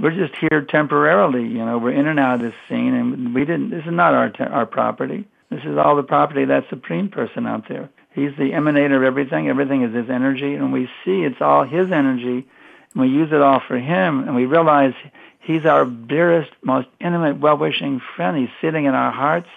we're 0.00 0.16
just 0.16 0.34
here 0.40 0.62
temporarily. 0.62 1.42
You 1.42 1.66
know, 1.66 1.76
we're 1.76 1.92
in 1.92 2.06
and 2.06 2.18
out 2.18 2.36
of 2.36 2.40
this 2.40 2.54
scene, 2.66 2.94
and 2.94 3.34
we 3.34 3.44
didn't. 3.44 3.70
This 3.70 3.84
is 3.84 3.92
not 3.92 4.14
our 4.14 4.32
our 4.48 4.64
property. 4.64 5.28
This 5.50 5.64
is 5.64 5.76
all 5.76 5.96
the 5.96 6.02
property 6.02 6.42
of 6.42 6.48
that 6.48 6.64
supreme 6.70 7.10
person 7.10 7.46
out 7.46 7.68
there. 7.68 7.90
He's 8.18 8.36
the 8.36 8.50
emanator 8.50 8.96
of 8.96 9.04
everything. 9.04 9.48
Everything 9.48 9.82
is 9.82 9.94
his 9.94 10.10
energy, 10.10 10.54
and 10.54 10.72
we 10.72 10.86
see 11.04 11.22
it's 11.22 11.40
all 11.40 11.62
his 11.62 11.92
energy, 11.92 12.46
and 12.92 13.02
we 13.02 13.08
use 13.08 13.30
it 13.32 13.40
all 13.40 13.60
for 13.60 13.78
him, 13.78 14.24
and 14.24 14.34
we 14.34 14.44
realize 14.44 14.94
he's 15.40 15.64
our 15.64 15.84
dearest, 15.84 16.50
most 16.62 16.88
intimate, 17.00 17.38
well-wishing 17.38 18.00
friend. 18.16 18.36
He's 18.36 18.48
sitting 18.60 18.86
in 18.86 18.94
our 18.94 19.12
hearts, 19.12 19.48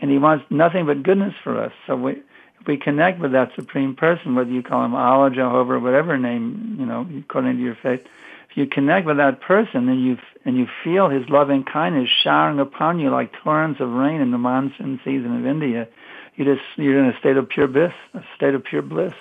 and 0.00 0.10
he 0.10 0.18
wants 0.18 0.44
nothing 0.50 0.86
but 0.86 1.04
goodness 1.04 1.34
for 1.44 1.62
us. 1.62 1.72
So 1.86 1.94
we, 1.94 2.12
if 2.60 2.66
we 2.66 2.76
connect 2.76 3.20
with 3.20 3.32
that 3.32 3.52
supreme 3.54 3.94
person, 3.94 4.34
whether 4.34 4.50
you 4.50 4.62
call 4.62 4.84
him 4.84 4.94
Allah, 4.94 5.30
Jehovah, 5.30 5.78
whatever 5.78 6.18
name 6.18 6.76
you 6.80 6.86
know, 6.86 7.08
according 7.20 7.56
to 7.56 7.62
your 7.62 7.76
faith, 7.80 8.04
if 8.50 8.56
you 8.56 8.66
connect 8.66 9.06
with 9.06 9.16
that 9.16 9.40
person 9.40 9.88
and 9.88 10.04
you 10.04 10.18
and 10.44 10.56
you 10.56 10.66
feel 10.84 11.08
his 11.08 11.28
loving 11.30 11.64
kindness 11.64 12.10
showering 12.22 12.58
upon 12.58 12.98
you 12.98 13.10
like 13.10 13.32
torrents 13.42 13.80
of 13.80 13.88
rain 13.88 14.20
in 14.20 14.30
the 14.30 14.38
monsoon 14.38 15.00
season 15.04 15.38
of 15.38 15.46
India, 15.46 15.88
you 16.36 16.44
just 16.44 16.62
you're 16.76 16.98
in 16.98 17.10
a 17.10 17.18
state 17.18 17.36
of 17.36 17.48
pure 17.48 17.68
bliss, 17.68 17.92
a 18.14 18.22
state 18.36 18.54
of 18.54 18.64
pure 18.64 18.82
bliss. 18.82 19.14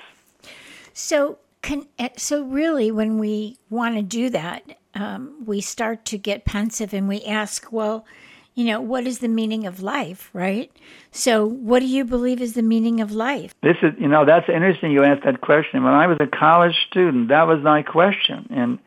So, 0.94 1.38
can, 1.62 1.88
so 2.18 2.44
really, 2.44 2.92
when 2.92 3.18
we 3.18 3.58
want 3.70 3.96
to 3.96 4.02
do 4.02 4.30
that, 4.30 4.78
um, 4.96 5.44
we 5.46 5.62
start 5.62 6.06
to 6.06 6.18
get 6.18 6.44
pensive 6.44 6.94
and 6.94 7.08
we 7.08 7.24
ask, 7.24 7.72
well, 7.72 8.06
you 8.56 8.66
know, 8.66 8.82
what 8.82 9.08
is 9.08 9.20
the 9.20 9.30
meaning 9.30 9.66
of 9.66 9.82
life, 9.82 10.30
right? 10.34 10.70
So, 11.12 11.46
what 11.46 11.80
do 11.80 11.88
you 11.88 12.04
believe 12.04 12.42
is 12.42 12.54
the 12.54 12.62
meaning 12.62 13.00
of 13.00 13.12
life? 13.12 13.56
This 13.62 13.78
is, 13.82 13.94
you 13.98 14.10
know, 14.10 14.26
that's 14.26 14.50
interesting. 14.50 14.92
You 14.92 15.04
asked 15.04 15.24
that 15.24 15.40
question. 15.40 15.84
When 15.84 15.94
I 15.94 16.08
was 16.08 16.18
a 16.20 16.28
college 16.28 16.76
student, 16.90 17.30
that 17.30 17.48
was 17.48 17.62
my 17.62 17.84
question, 17.84 18.48
and 18.50 18.80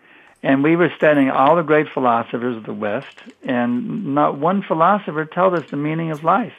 And 0.44 0.62
we 0.62 0.76
were 0.76 0.92
studying 0.94 1.30
all 1.30 1.56
the 1.56 1.62
great 1.62 1.88
philosophers 1.88 2.58
of 2.58 2.64
the 2.64 2.74
West, 2.74 3.16
and 3.44 4.14
not 4.14 4.36
one 4.36 4.62
philosopher 4.62 5.24
told 5.24 5.54
us 5.54 5.70
the 5.70 5.78
meaning 5.78 6.10
of 6.10 6.22
life. 6.22 6.52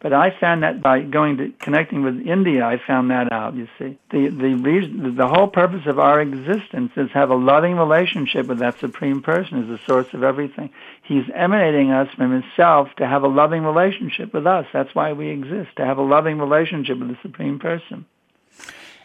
But 0.00 0.14
I 0.14 0.30
found 0.40 0.62
that 0.62 0.80
by 0.80 1.02
going 1.02 1.36
to 1.36 1.52
connecting 1.58 2.02
with 2.02 2.26
India, 2.26 2.64
I 2.64 2.78
found 2.86 3.10
that 3.10 3.30
out. 3.30 3.54
You 3.54 3.68
see, 3.78 3.98
the 4.10 4.28
the 4.28 4.54
reason, 4.54 5.14
the 5.14 5.28
whole 5.28 5.46
purpose 5.46 5.86
of 5.86 5.98
our 5.98 6.22
existence 6.22 6.92
is 6.96 7.08
to 7.08 7.14
have 7.14 7.28
a 7.28 7.34
loving 7.34 7.76
relationship 7.76 8.46
with 8.46 8.60
that 8.60 8.80
supreme 8.80 9.20
person, 9.20 9.62
is 9.62 9.68
the 9.68 9.86
source 9.86 10.06
of 10.14 10.22
everything. 10.22 10.70
He's 11.02 11.24
emanating 11.34 11.90
us 11.90 12.08
from 12.14 12.32
himself 12.32 12.88
to 12.96 13.06
have 13.06 13.24
a 13.24 13.28
loving 13.28 13.62
relationship 13.62 14.32
with 14.32 14.46
us. 14.46 14.66
That's 14.72 14.94
why 14.94 15.12
we 15.12 15.28
exist 15.28 15.76
to 15.76 15.84
have 15.84 15.98
a 15.98 16.02
loving 16.02 16.38
relationship 16.38 16.98
with 16.98 17.08
the 17.08 17.18
supreme 17.20 17.58
person. 17.58 18.06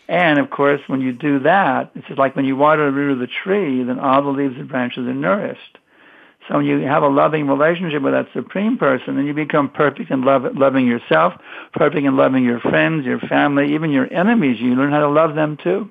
And 0.08 0.40
of 0.40 0.50
course, 0.50 0.82
when 0.88 1.02
you 1.02 1.12
do 1.12 1.40
that, 1.40 1.92
it's 1.96 2.18
like 2.18 2.38
when 2.38 2.46
you 2.46 2.56
water 2.56 2.86
the 2.86 2.96
root 2.96 3.14
of 3.14 3.20
the 3.20 3.28
tree, 3.28 3.84
then 3.84 4.00
all 4.00 4.22
the 4.22 4.30
leaves 4.30 4.56
and 4.56 4.70
branches 4.70 5.08
are 5.08 5.14
nourished. 5.14 5.78
So 6.48 6.58
when 6.58 6.66
you 6.66 6.80
have 6.82 7.02
a 7.02 7.08
loving 7.08 7.48
relationship 7.48 8.04
with 8.04 8.14
that 8.14 8.28
supreme 8.34 8.78
person, 8.78 9.16
then 9.16 9.26
you 9.26 9.34
become 9.34 9.70
perfect 9.70 10.12
in 10.12 10.22
love, 10.22 10.44
loving 10.56 10.86
yourself, 10.86 11.34
perfect 11.74 12.06
in 12.06 12.16
loving 12.16 12.44
your 12.44 12.60
friends, 12.60 13.06
your 13.06 13.20
family, 13.20 13.74
even 13.74 13.90
your 13.90 14.12
enemies. 14.14 14.60
You 14.60 14.76
learn 14.76 14.92
how 14.92 15.00
to 15.00 15.10
love 15.10 15.34
them 15.36 15.58
too, 15.64 15.90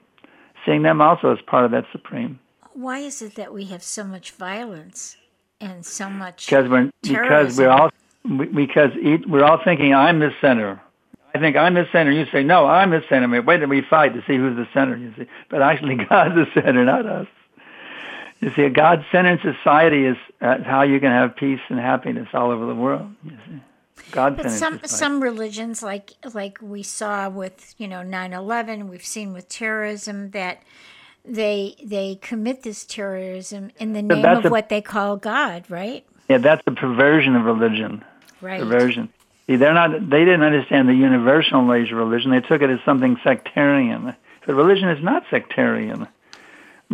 seeing 0.65 0.83
them 0.83 1.01
also 1.01 1.33
as 1.33 1.39
part 1.47 1.65
of 1.65 1.73
that 1.73 1.87
supreme. 1.91 2.39
Why 2.73 2.99
is 2.99 3.21
it 3.21 3.35
that 3.35 3.53
we 3.53 3.65
have 3.67 3.83
so 3.83 4.05
much 4.05 4.33
violence 4.33 5.17
and 5.61 5.85
so 5.85 6.09
much 6.09 6.47
because 6.47 6.69
we're 6.69 6.91
because 7.03 7.59
we're 7.59 7.71
all 7.71 7.91
because 8.55 8.91
we're 9.27 9.45
all 9.45 9.61
thinking 9.65 9.95
I'm 9.95 10.19
the 10.19 10.31
center. 10.41 10.81
I 11.35 11.41
think 11.41 11.57
I'm 11.57 11.75
the 11.75 11.87
center. 11.91 12.13
You 12.13 12.27
say 12.33 12.45
no, 12.45 12.67
I'm 12.67 12.91
the 12.91 13.03
center. 13.09 13.43
Wait 13.43 13.59
till 13.59 13.69
we 13.69 13.83
fight 13.83 14.15
to 14.15 14.21
see 14.21 14.37
who's 14.37 14.57
the 14.57 14.69
center. 14.73 14.97
You 14.97 15.13
see, 15.17 15.27
but 15.51 15.63
actually 15.63 15.97
God's 16.09 16.35
the 16.35 16.47
center, 16.55 16.85
not 16.85 17.07
us. 17.07 17.27
You 18.41 18.51
see, 18.55 18.63
a 18.63 18.71
God-centered 18.71 19.41
society 19.41 20.05
is 20.05 20.17
uh, 20.41 20.63
how 20.63 20.83
you 20.83 21.01
can 21.01 21.11
have 21.11 21.35
peace 21.37 21.61
and 21.69 21.79
happiness 21.79 22.29
all 22.35 22.51
over 22.51 22.67
the 22.67 22.75
world. 22.75 23.11
You 23.25 23.39
see. 23.47 23.61
God 24.11 24.37
but 24.37 24.51
some 24.51 24.75
society. 24.75 24.89
some 24.89 25.23
religions, 25.23 25.83
like 25.83 26.13
like 26.35 26.59
we 26.61 26.83
saw 26.83 27.29
with 27.29 27.75
you 27.79 27.89
know 27.89 28.03
9/11, 28.03 28.89
we've 28.89 29.05
seen 29.05 29.33
with 29.33 29.49
terrorism 29.49 30.31
that 30.31 30.63
they 31.25 31.77
they 31.83 32.19
commit 32.21 32.63
this 32.63 32.85
terrorism 32.85 33.71
in 33.79 33.93
the 33.93 34.03
name 34.03 34.25
of 34.25 34.45
a, 34.45 34.51
what 34.51 34.69
they 34.69 34.83
call 34.83 35.17
God, 35.17 35.65
right? 35.71 36.05
Yeah, 36.29 36.39
that's 36.39 36.63
a 36.67 36.73
perversion 36.73 37.35
of 37.37 37.45
religion. 37.45 38.05
Right. 38.41 38.61
Perversion. 38.61 39.09
See, 39.47 39.57
they're 39.57 39.75
not. 39.75 39.91
They 40.11 40.25
didn't 40.25 40.43
understand 40.43 40.89
the 40.89 40.95
universal 40.95 41.63
nature 41.63 42.01
of 42.01 42.09
religion. 42.09 42.31
They 42.31 42.41
took 42.41 42.63
it 42.63 42.71
as 42.71 42.81
something 42.85 43.17
sectarian. 43.25 44.15
But 44.47 44.55
religion 44.55 44.89
is 44.91 45.03
not 45.03 45.25
sectarian 45.31 46.09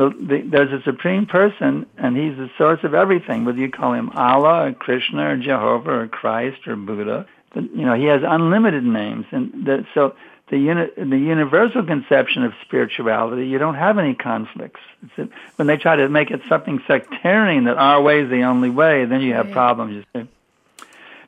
there's 0.09 0.73
a 0.73 0.83
supreme 0.83 1.27
person, 1.27 1.85
and 1.99 2.17
he's 2.17 2.37
the 2.37 2.51
source 2.57 2.81
of 2.85 2.95
everything. 2.95 3.45
Whether 3.45 3.59
you 3.59 3.71
call 3.71 3.93
him 3.93 4.11
Allah 4.11 4.69
or 4.69 4.73
Krishna 4.73 5.33
or 5.33 5.37
Jehovah 5.37 5.91
or 5.91 6.09
Christ 6.09 6.67
or 6.67 6.77
Buddha, 6.77 7.27
but, 7.53 7.65
you 7.65 7.85
know 7.85 7.95
he 7.95 8.07
has 8.07 8.23
unlimited 8.25 8.85
names, 8.85 9.27
and 9.31 9.67
the, 9.67 9.87
so 9.93 10.15
the 10.49 10.59
uni, 10.59 10.87
the 10.97 11.19
universal 11.19 11.85
conception 11.85 12.45
of 12.45 12.53
spirituality, 12.63 13.47
you 13.47 13.59
don't 13.59 13.75
have 13.75 13.99
any 13.99 14.15
conflicts. 14.15 14.81
A, 15.19 15.29
when 15.57 15.69
they 15.69 15.77
try 15.77 15.97
to 15.97 16.09
make 16.09 16.31
it 16.31 16.41
something 16.49 16.83
sectarian 16.87 17.65
that 17.65 17.77
our 17.77 18.01
way 18.01 18.21
is 18.21 18.31
the 18.31 18.43
only 18.43 18.71
way, 18.71 19.05
then 19.05 19.21
you 19.21 19.35
have 19.35 19.51
problems. 19.51 19.95
You 19.95 20.23
see. 20.23 20.29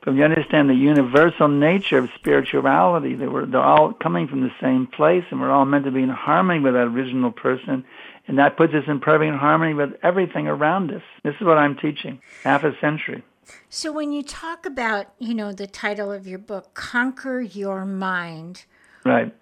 But 0.00 0.06
when 0.06 0.16
you 0.16 0.24
understand 0.24 0.68
the 0.68 0.74
universal 0.74 1.46
nature 1.46 1.98
of 1.98 2.10
spirituality, 2.16 3.14
that 3.14 3.30
we're, 3.30 3.46
they're 3.46 3.60
all 3.60 3.92
coming 3.92 4.26
from 4.26 4.40
the 4.40 4.50
same 4.60 4.88
place, 4.88 5.24
and 5.30 5.40
we're 5.40 5.50
all 5.50 5.64
meant 5.64 5.84
to 5.84 5.92
be 5.92 6.02
in 6.02 6.08
harmony 6.08 6.58
with 6.58 6.74
that 6.74 6.88
original 6.88 7.30
person 7.30 7.84
and 8.26 8.38
that 8.38 8.56
puts 8.56 8.74
us 8.74 8.84
in 8.86 9.00
perfect 9.00 9.36
harmony 9.36 9.74
with 9.74 9.94
everything 10.02 10.46
around 10.46 10.92
us. 10.92 11.02
This 11.22 11.34
is 11.40 11.42
what 11.42 11.58
I'm 11.58 11.76
teaching, 11.76 12.20
half 12.44 12.64
a 12.64 12.78
century. 12.80 13.22
So 13.68 13.92
when 13.92 14.12
you 14.12 14.22
talk 14.22 14.66
about, 14.66 15.06
you 15.18 15.34
know, 15.34 15.52
the 15.52 15.66
title 15.66 16.12
of 16.12 16.26
your 16.26 16.38
book, 16.38 16.74
Conquer 16.74 17.40
Your 17.40 17.84
Mind. 17.84 18.64
Right. 19.04 19.34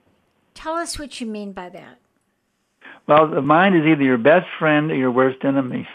Tell 0.54 0.75
us 0.75 0.99
what 0.99 1.20
you 1.20 1.26
mean 1.26 1.52
by 1.52 1.68
that. 1.68 1.99
Well, 3.06 3.28
the 3.28 3.42
mind 3.42 3.76
is 3.76 3.82
either 3.87 4.02
your 4.02 4.18
best 4.18 4.46
friend 4.58 4.90
or 4.90 4.94
your 4.94 5.10
worst 5.10 5.44
enemy. 5.44 5.88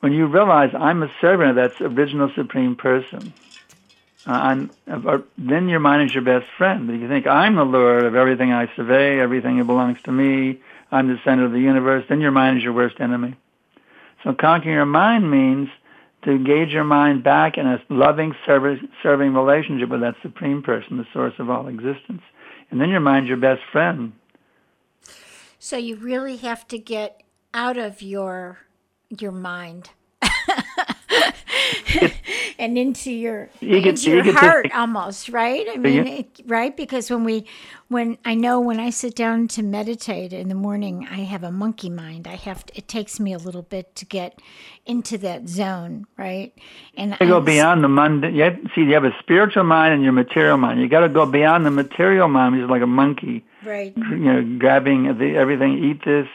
When 0.00 0.12
you 0.12 0.26
realize 0.26 0.74
I'm 0.74 1.02
a 1.02 1.10
servant 1.20 1.50
of 1.50 1.56
that 1.56 1.80
original 1.80 2.30
supreme 2.34 2.76
person, 2.76 3.32
uh, 4.26 4.32
I'm, 4.32 4.70
uh, 4.86 5.18
then 5.38 5.68
your 5.68 5.80
mind 5.80 6.08
is 6.08 6.14
your 6.14 6.24
best 6.24 6.46
friend. 6.56 6.90
If 6.90 7.00
you 7.00 7.08
think 7.08 7.26
I'm 7.26 7.56
the 7.56 7.64
lord 7.64 8.04
of 8.04 8.14
everything 8.14 8.52
I 8.52 8.74
survey, 8.74 9.20
everything 9.20 9.58
that 9.58 9.64
belongs 9.64 10.00
to 10.02 10.12
me, 10.12 10.60
I'm 10.94 11.08
the 11.08 11.18
center 11.24 11.44
of 11.44 11.50
the 11.50 11.58
universe, 11.58 12.04
then 12.08 12.20
your 12.20 12.30
mind 12.30 12.58
is 12.58 12.62
your 12.62 12.72
worst 12.72 13.00
enemy. 13.00 13.36
So 14.22 14.32
conquering 14.32 14.76
your 14.76 14.86
mind 14.86 15.28
means 15.28 15.68
to 16.22 16.30
engage 16.30 16.70
your 16.70 16.84
mind 16.84 17.24
back 17.24 17.58
in 17.58 17.66
a 17.66 17.82
loving, 17.90 18.32
serving 18.46 19.34
relationship 19.34 19.88
with 19.88 20.02
that 20.02 20.14
supreme 20.22 20.62
person, 20.62 20.96
the 20.96 21.06
source 21.12 21.34
of 21.40 21.50
all 21.50 21.66
existence. 21.66 22.22
And 22.70 22.80
then 22.80 22.90
your 22.90 23.00
mind's 23.00 23.28
your 23.28 23.38
best 23.38 23.60
friend. 23.72 24.12
So 25.58 25.76
you 25.76 25.96
really 25.96 26.36
have 26.36 26.66
to 26.68 26.78
get 26.78 27.22
out 27.52 27.76
of 27.76 28.00
your 28.00 28.60
your 29.10 29.32
mind 29.32 29.90
and 32.58 32.78
into 32.78 33.12
your 33.12 33.48
into 33.60 34.10
your 34.10 34.32
heart 34.32 34.70
almost 34.74 35.28
right? 35.28 35.66
I 35.70 35.76
mean 35.76 36.06
it, 36.06 36.40
right? 36.46 36.76
Because 36.76 37.10
when 37.10 37.24
we 37.24 37.46
when 37.88 38.16
i 38.24 38.34
know 38.34 38.60
when 38.60 38.80
i 38.80 38.88
sit 38.88 39.14
down 39.14 39.46
to 39.46 39.62
meditate 39.62 40.32
in 40.32 40.48
the 40.48 40.54
morning 40.54 41.06
i 41.10 41.20
have 41.20 41.44
a 41.44 41.50
monkey 41.50 41.90
mind. 41.90 42.26
I 42.26 42.36
have 42.36 42.64
to, 42.66 42.78
it 42.78 42.88
takes 42.88 43.20
me 43.20 43.32
a 43.32 43.38
little 43.38 43.62
bit 43.62 43.94
to 43.96 44.06
get 44.06 44.40
into 44.86 45.18
that 45.18 45.48
zone 45.48 46.06
right? 46.16 46.52
And 46.96 47.16
you 47.20 47.26
go 47.26 47.40
beyond 47.40 47.84
the 47.84 47.88
mundane 47.88 48.34
you 48.34 48.42
have, 48.42 48.58
see 48.74 48.82
you 48.82 48.94
have 48.94 49.04
a 49.04 49.14
spiritual 49.20 49.64
mind 49.64 49.94
and 49.94 50.02
your 50.02 50.12
material 50.12 50.56
mind. 50.56 50.80
You 50.80 50.88
got 50.88 51.00
to 51.00 51.08
go 51.08 51.26
beyond 51.26 51.66
the 51.66 51.70
material 51.70 52.28
mind 52.28 52.54
which 52.54 52.64
is 52.64 52.70
like 52.70 52.82
a 52.82 52.86
monkey 52.86 53.44
right. 53.64 53.92
you 53.96 54.16
know 54.16 54.58
grabbing 54.58 55.18
the, 55.18 55.36
everything 55.36 55.84
eat 55.84 56.04
this 56.04 56.28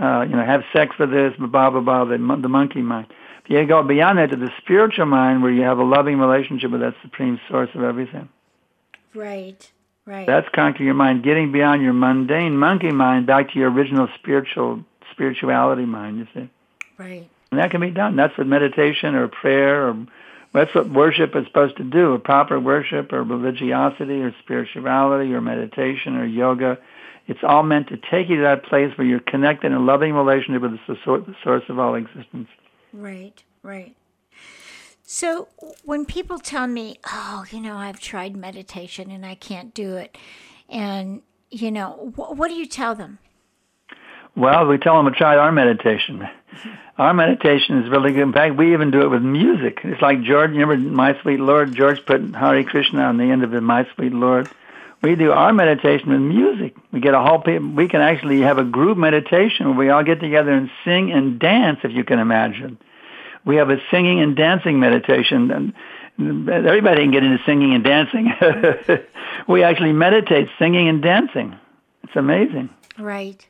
uh, 0.00 0.22
you 0.22 0.36
know, 0.36 0.44
have 0.44 0.62
sex 0.72 0.94
for 0.96 1.06
this, 1.06 1.34
blah 1.38 1.70
blah 1.70 1.80
blah. 1.80 2.04
The, 2.04 2.18
the 2.18 2.48
monkey 2.48 2.82
mind. 2.82 3.08
You 3.48 3.66
go 3.66 3.82
beyond 3.82 4.18
that 4.18 4.30
to 4.30 4.36
the 4.36 4.50
spiritual 4.58 5.06
mind 5.06 5.42
where 5.42 5.50
you 5.50 5.62
have 5.62 5.78
a 5.78 5.82
loving 5.82 6.18
relationship 6.18 6.70
with 6.70 6.82
that 6.82 6.94
supreme 7.02 7.40
source 7.48 7.70
of 7.74 7.82
everything. 7.82 8.28
Right, 9.14 9.70
right. 10.04 10.26
That's 10.26 10.46
conquering 10.54 10.84
your 10.84 10.94
mind, 10.94 11.24
getting 11.24 11.50
beyond 11.50 11.82
your 11.82 11.94
mundane 11.94 12.58
monkey 12.58 12.92
mind 12.92 13.26
back 13.26 13.52
to 13.52 13.58
your 13.58 13.70
original 13.70 14.06
spiritual 14.18 14.84
spirituality 15.10 15.86
mind, 15.86 16.18
you 16.18 16.26
see. 16.34 16.50
Right. 16.98 17.28
And 17.50 17.58
that 17.58 17.70
can 17.70 17.80
be 17.80 17.90
done. 17.90 18.16
That's 18.16 18.36
what 18.36 18.46
meditation 18.46 19.14
or 19.14 19.28
prayer 19.28 19.88
or 19.88 20.06
that's 20.52 20.74
what 20.74 20.90
worship 20.90 21.34
is 21.34 21.46
supposed 21.46 21.78
to 21.78 21.84
do. 21.84 22.12
A 22.12 22.18
proper 22.18 22.60
worship 22.60 23.12
or 23.12 23.22
religiosity 23.22 24.20
or 24.20 24.34
spirituality 24.42 25.32
or 25.32 25.40
meditation 25.40 26.16
or 26.16 26.26
yoga. 26.26 26.78
It's 27.26 27.40
all 27.42 27.62
meant 27.62 27.88
to 27.88 27.96
take 27.96 28.28
you 28.28 28.36
to 28.36 28.42
that 28.42 28.64
place 28.64 28.96
where 28.96 29.06
you're 29.06 29.20
connected 29.20 29.68
in 29.68 29.72
a 29.74 29.80
loving 29.80 30.12
relationship 30.12 30.62
with 30.62 30.78
the 30.86 30.96
source 31.44 31.62
of 31.68 31.78
all 31.78 31.94
existence. 31.94 32.48
Right, 32.92 33.42
right. 33.62 33.94
So 35.02 35.48
when 35.84 36.04
people 36.04 36.38
tell 36.38 36.66
me, 36.66 36.98
oh, 37.10 37.44
you 37.50 37.60
know, 37.60 37.76
I've 37.76 38.00
tried 38.00 38.36
meditation 38.36 39.10
and 39.10 39.24
I 39.24 39.34
can't 39.34 39.72
do 39.72 39.96
it, 39.96 40.16
and, 40.68 41.22
you 41.50 41.70
know, 41.70 42.12
wh- 42.14 42.36
what 42.36 42.48
do 42.48 42.54
you 42.54 42.66
tell 42.66 42.94
them? 42.94 43.18
Well, 44.36 44.66
we 44.66 44.78
tell 44.78 45.02
them 45.02 45.12
to 45.12 45.18
try 45.18 45.36
our 45.36 45.50
meditation. 45.50 46.28
Our 46.98 47.14
meditation 47.14 47.78
is 47.78 47.90
really 47.90 48.12
good. 48.12 48.22
In 48.22 48.32
fact, 48.32 48.56
we 48.56 48.72
even 48.72 48.90
do 48.90 49.02
it 49.02 49.08
with 49.08 49.22
music. 49.22 49.80
It's 49.84 50.02
like 50.02 50.20
George, 50.22 50.50
remember 50.50 50.76
My 50.76 51.16
Sweet 51.22 51.38
Lord? 51.38 51.72
George 51.72 52.04
put 52.04 52.34
Hare 52.34 52.64
Krishna 52.64 53.02
on 53.02 53.18
the 53.18 53.24
end 53.30 53.44
of 53.44 53.54
it, 53.54 53.60
My 53.60 53.86
Sweet 53.94 54.12
Lord. 54.12 54.48
We 55.00 55.14
do 55.14 55.30
our 55.30 55.52
meditation 55.52 56.10
with 56.10 56.20
music. 56.20 56.74
We 56.92 57.00
get 57.00 57.14
a 57.14 57.20
whole, 57.20 57.42
we 57.74 57.88
can 57.88 58.00
actually 58.00 58.40
have 58.40 58.58
a 58.58 58.64
group 58.64 58.98
meditation 58.98 59.68
where 59.68 59.78
we 59.78 59.90
all 59.90 60.02
get 60.02 60.20
together 60.20 60.50
and 60.50 60.70
sing 60.84 61.12
and 61.12 61.38
dance, 61.38 61.78
if 61.84 61.92
you 61.92 62.02
can 62.02 62.18
imagine. 62.18 62.78
We 63.44 63.56
have 63.56 63.70
a 63.70 63.78
singing 63.90 64.20
and 64.20 64.34
dancing 64.34 64.80
meditation. 64.80 65.50
And 66.18 66.48
everybody 66.48 67.02
can 67.02 67.12
get 67.12 67.22
into 67.22 67.38
singing 67.46 67.74
and 67.74 67.84
dancing. 67.84 68.32
we 69.48 69.62
actually 69.62 69.92
meditate 69.92 70.48
singing 70.58 70.88
and 70.88 71.00
dancing. 71.00 71.56
It's 72.02 72.16
amazing. 72.16 72.70
Right. 72.98 73.46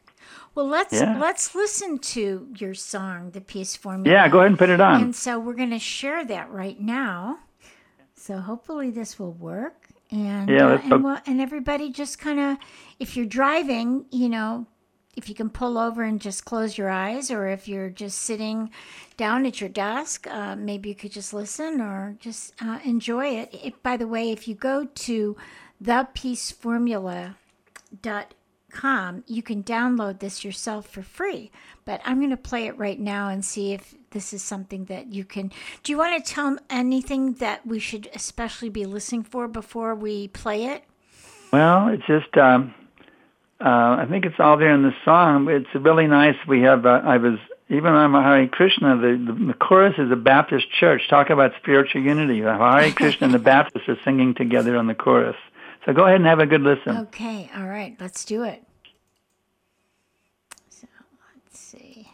Well, 0.55 0.67
let's 0.67 0.93
yeah. 0.93 1.17
let's 1.19 1.55
listen 1.55 1.99
to 1.99 2.49
your 2.57 2.75
song, 2.75 3.31
"The 3.31 3.41
Peace 3.41 3.77
Formula." 3.77 4.13
Yeah, 4.13 4.29
go 4.29 4.41
ahead 4.41 4.51
and 4.51 4.59
put 4.59 4.71
it 4.71 4.81
on. 4.81 5.03
And 5.03 5.15
so 5.15 5.39
we're 5.39 5.55
going 5.55 5.71
to 5.71 5.79
share 5.79 6.25
that 6.25 6.51
right 6.51 6.81
now. 6.81 7.39
So 8.17 8.39
hopefully 8.39 8.91
this 8.91 9.21
will 9.21 9.33
work. 9.33 9.78
And 10.11 10.49
yeah, 10.49 10.69
uh, 10.69 10.81
and, 10.85 11.05
well, 11.05 11.21
and 11.27 11.41
everybody 11.41 11.91
just 11.91 12.19
kind 12.19 12.41
of, 12.41 12.57
if 12.99 13.17
you're 13.17 13.27
driving, 13.27 14.07
you 14.11 14.29
know, 14.29 14.67
if 15.17 15.29
you 15.29 15.35
can 15.35 15.51
pull 15.51 15.77
over 15.77 16.03
and 16.03 16.21
just 16.21 16.45
close 16.45 16.79
your 16.79 16.89
eyes, 16.89 17.31
or 17.31 17.49
if 17.49 17.67
you're 17.69 17.91
just 17.91 18.21
sitting 18.21 18.71
down 19.17 19.45
at 19.45 19.61
your 19.61 19.69
desk, 19.69 20.27
uh, 20.29 20.55
maybe 20.57 20.89
you 20.89 20.95
could 20.95 21.11
just 21.13 21.35
listen 21.35 21.81
or 21.81 22.17
just 22.21 22.55
uh, 22.63 22.79
enjoy 22.85 23.27
it. 23.27 23.53
it. 23.53 23.83
By 23.83 23.97
the 23.97 24.07
way, 24.07 24.31
if 24.31 24.47
you 24.47 24.55
go 24.55 24.85
to 24.85 25.37
thepeaceformula.org, 25.83 27.35
com, 28.71 29.25
you 29.27 29.43
can 29.43 29.63
download 29.63 30.21
this 30.21 30.45
yourself 30.45 30.87
for 30.89 31.03
free. 31.03 31.51
But 31.85 32.01
I'm 32.05 32.19
going 32.19 32.31
to 32.31 32.37
play 32.37 32.67
it 32.67 32.79
right 32.79 32.99
now 32.99 33.29
and 33.29 33.45
see 33.45 33.73
if 33.73 33.95
this 34.11 34.33
is 34.33 34.43
something 34.43 34.87
that 34.87 35.13
you 35.13 35.25
can. 35.25 35.51
Do 35.83 35.93
you 35.93 35.99
want 35.99 36.25
to 36.25 36.33
tell 36.33 36.57
anything 36.71 37.35
that 37.35 37.67
we 37.67 37.79
should 37.79 38.09
especially 38.15 38.69
be 38.69 38.85
listening 38.85 39.23
for 39.23 39.49
before 39.49 39.95
we 39.95 40.29
play 40.29 40.67
it? 40.67 40.85
Well, 41.53 41.89
it's 41.89 42.07
just. 42.07 42.37
Um, 42.37 42.75
uh, 43.61 43.99
I 43.99 44.07
think 44.09 44.25
it's 44.25 44.39
all 44.39 44.57
there 44.57 44.73
in 44.73 44.83
the 44.83 44.95
song. 45.05 45.49
It's 45.49 45.75
really 45.75 46.07
nice. 46.07 46.37
We 46.47 46.63
have. 46.63 46.87
Uh, 46.87 47.01
I 47.05 47.17
was 47.17 47.39
even 47.69 47.93
a 47.93 48.23
Hare 48.23 48.47
Krishna. 48.49 48.97
The, 48.97 49.33
the, 49.33 49.47
the 49.47 49.55
chorus 49.55 49.95
is 49.99 50.11
a 50.11 50.17
Baptist 50.17 50.71
church. 50.71 51.09
Talk 51.09 51.31
about 51.31 51.53
spiritual 51.61 52.03
unity. 52.03 52.41
Hare 52.41 52.93
Krishna 52.93 53.27
and 53.27 53.35
the 53.35 53.39
Baptists 53.41 53.89
are 53.89 53.99
singing 54.05 54.35
together 54.35 54.77
on 54.77 54.87
the 54.87 54.95
chorus. 54.95 55.37
So 55.89 55.95
go 55.95 56.05
ahead 56.05 56.17
and 56.17 56.27
have 56.27 56.39
a 56.39 56.45
good 56.45 56.61
listen. 56.61 56.99
Okay, 56.99 57.51
all 57.57 57.67
right, 57.67 57.97
let's 57.99 58.27
do 58.27 58.43
it. 58.43 58.63
So 60.69 60.87
let's 61.35 61.59
see. 61.59 62.07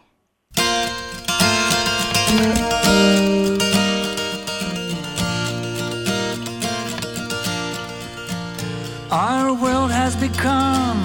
Our 9.10 9.52
world 9.60 9.90
has 9.90 10.14
become 10.14 11.02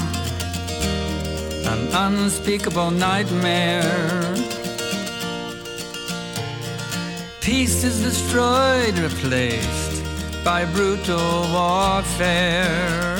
an 1.65 1.87
unspeakable 1.91 2.91
nightmare. 2.91 4.35
Peace 7.41 7.83
is 7.83 8.03
destroyed, 8.03 8.95
replaced 8.99 9.88
by 10.43 10.65
brutal 10.65 11.41
warfare. 11.51 13.17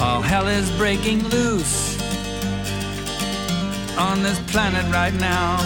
All 0.00 0.20
hell 0.20 0.46
is 0.48 0.70
breaking 0.72 1.22
loose 1.28 2.00
on 3.98 4.22
this 4.22 4.38
planet 4.50 4.84
right 4.92 5.14
now. 5.14 5.58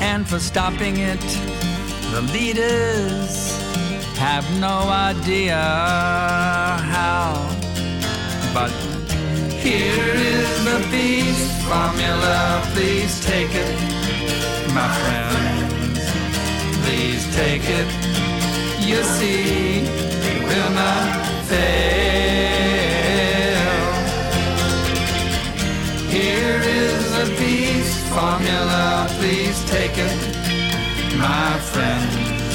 And 0.00 0.26
for 0.26 0.38
stopping 0.38 0.98
it, 0.98 1.20
the 2.12 2.22
leaders 2.32 3.56
have 4.16 4.44
no 4.60 4.88
idea 4.88 5.56
how. 5.56 7.34
But 8.52 8.70
here 9.50 10.14
is 10.14 10.64
the 10.64 10.86
peace 10.90 11.44
formula, 11.64 12.62
please 12.74 13.24
take 13.24 13.54
it, 13.54 13.74
my 14.74 14.88
friend 15.00 15.39
please 16.90 17.24
take 17.36 17.62
it. 17.80 17.88
You 18.88 19.02
see, 19.16 19.84
it 20.30 20.42
will 20.42 20.72
not 20.82 21.06
fail. 21.50 21.70
Here 26.16 26.60
is 26.82 27.04
a 27.24 27.26
peace 27.42 27.92
formula, 28.14 29.06
please 29.18 29.58
take 29.76 29.96
it. 30.08 30.16
My 31.16 31.50
friends, 31.72 32.54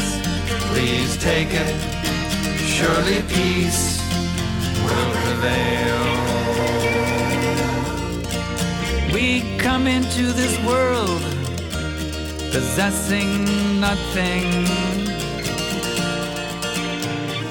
please 0.69 1.11
take 1.17 1.51
it. 1.63 1.75
Surely 2.75 3.21
peace 3.35 3.83
will 4.85 5.11
prevail. 5.23 6.01
We 9.13 9.27
come 9.57 9.87
into 9.87 10.33
this 10.33 10.55
world 10.65 11.34
possessing 12.55 13.81
nothing. 13.81 14.47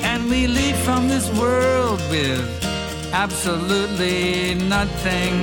And 0.02 0.30
we 0.30 0.46
leave 0.46 0.78
from 0.78 1.08
this 1.08 1.28
world 1.38 2.00
with 2.08 2.46
absolutely 3.12 4.54
nothing. 4.54 5.34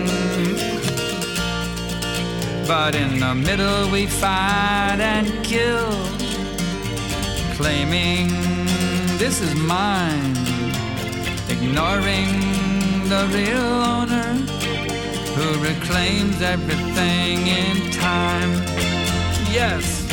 But 2.67 2.95
in 2.95 3.19
the 3.19 3.35
middle 3.35 3.91
we 3.91 4.07
fight 4.07 4.99
and 4.99 5.27
kill, 5.45 5.93
claiming 7.57 8.29
this 9.19 9.41
is 9.41 9.53
mine, 9.53 10.35
ignoring 11.55 12.33
the 13.13 13.23
real 13.37 13.71
owner 13.95 14.31
who 15.35 15.47
reclaims 15.69 16.41
everything 16.41 17.37
in 17.45 17.91
time 17.91 19.00
yes. 19.51 20.05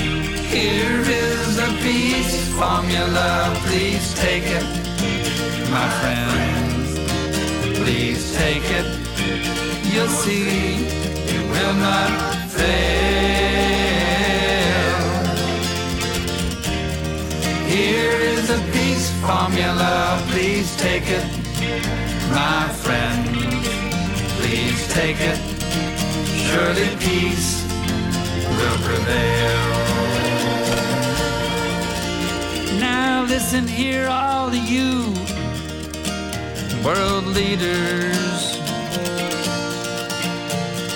Here 0.50 1.00
is 1.00 1.58
a 1.58 1.70
peace 1.82 2.48
formula, 2.54 3.54
please 3.66 4.14
take 4.14 4.44
it, 4.44 4.64
my 5.70 5.88
friends. 6.00 6.98
Please 7.78 8.36
take 8.36 8.64
it, 8.78 8.86
you'll 9.92 10.08
see 10.08 10.98
it 11.34 11.50
will 11.50 11.74
not 11.74 12.10
fail. 12.50 12.68
Here 17.66 18.20
is 18.34 18.50
a 18.50 18.60
peace 18.72 19.10
formula, 19.20 20.20
please 20.30 20.76
take 20.76 21.06
it, 21.06 21.26
my 22.30 22.68
friends. 22.82 23.68
Please 24.40 24.88
take 24.92 25.20
it, 25.20 25.38
surely 26.48 26.88
peace 26.98 27.57
will 28.58 28.78
prevail. 28.88 29.66
Now 32.80 33.24
listen 33.24 33.66
here, 33.66 34.06
all 34.08 34.48
of 34.48 34.54
you 34.54 35.14
world 36.84 37.26
leaders. 37.26 38.58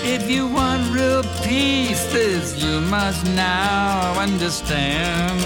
If 0.05 0.31
you 0.31 0.47
want 0.47 0.83
real 0.95 1.23
peace, 1.43 2.05
this 2.13 2.63
you 2.63 2.81
must 2.81 3.25
now 3.27 4.19
understand. 4.19 5.41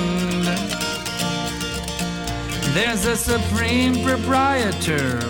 There's 2.74 3.06
a 3.06 3.16
supreme 3.16 4.02
proprietor 4.04 5.20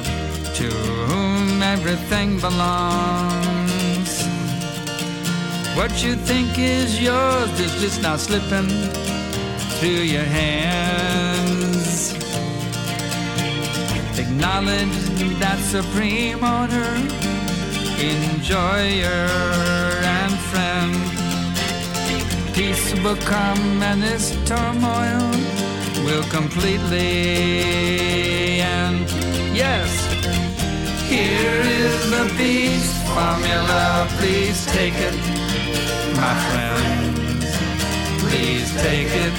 to 0.59 0.69
whom 1.09 1.63
everything 1.63 2.41
belongs. 2.41 3.46
What 5.77 6.03
you 6.03 6.17
think 6.17 6.59
is 6.59 7.03
yours 7.03 7.61
is 7.61 7.71
just 7.83 8.01
now 8.01 8.17
slipping 8.17 8.67
through 9.77 10.05
your 10.09 10.25
hands. 10.25 12.15
Acknowledge 14.19 14.97
that 15.39 15.59
supreme 15.61 16.43
owner, 16.43 16.97
enjoyer 18.01 19.29
and 20.17 20.33
friend. 20.49 20.97
Peace 22.55 22.95
will 23.05 23.21
come 23.29 23.83
and 23.83 24.03
this 24.03 24.31
turmoil 24.47 25.31
will 26.07 26.25
completely 26.31 27.03
end. 28.63 29.11
Yes, 29.55 29.91
here 31.11 31.61
is 31.61 32.11
the 32.11 32.35
peace 32.39 32.97
formula, 33.13 34.09
please 34.19 34.65
take 34.73 34.95
it 34.95 35.36
take 38.83 39.13
it. 39.27 39.35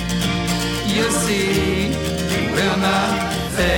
You 0.96 1.06
see, 1.24 1.92
it 1.92 2.52
will 2.52 2.78
not 2.78 3.34
fail. 3.56 3.78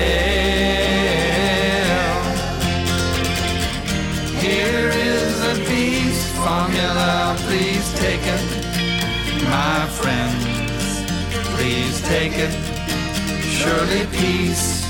Here 4.46 4.90
is 4.90 5.34
a 5.54 5.56
peace 5.70 6.22
formula, 6.38 7.36
please 7.46 7.88
take 8.00 8.26
it. 8.36 8.44
My 9.50 9.86
friends, 10.00 11.04
please 11.56 12.02
take 12.14 12.36
it. 12.46 12.54
Surely 13.58 14.06
peace 14.18 14.86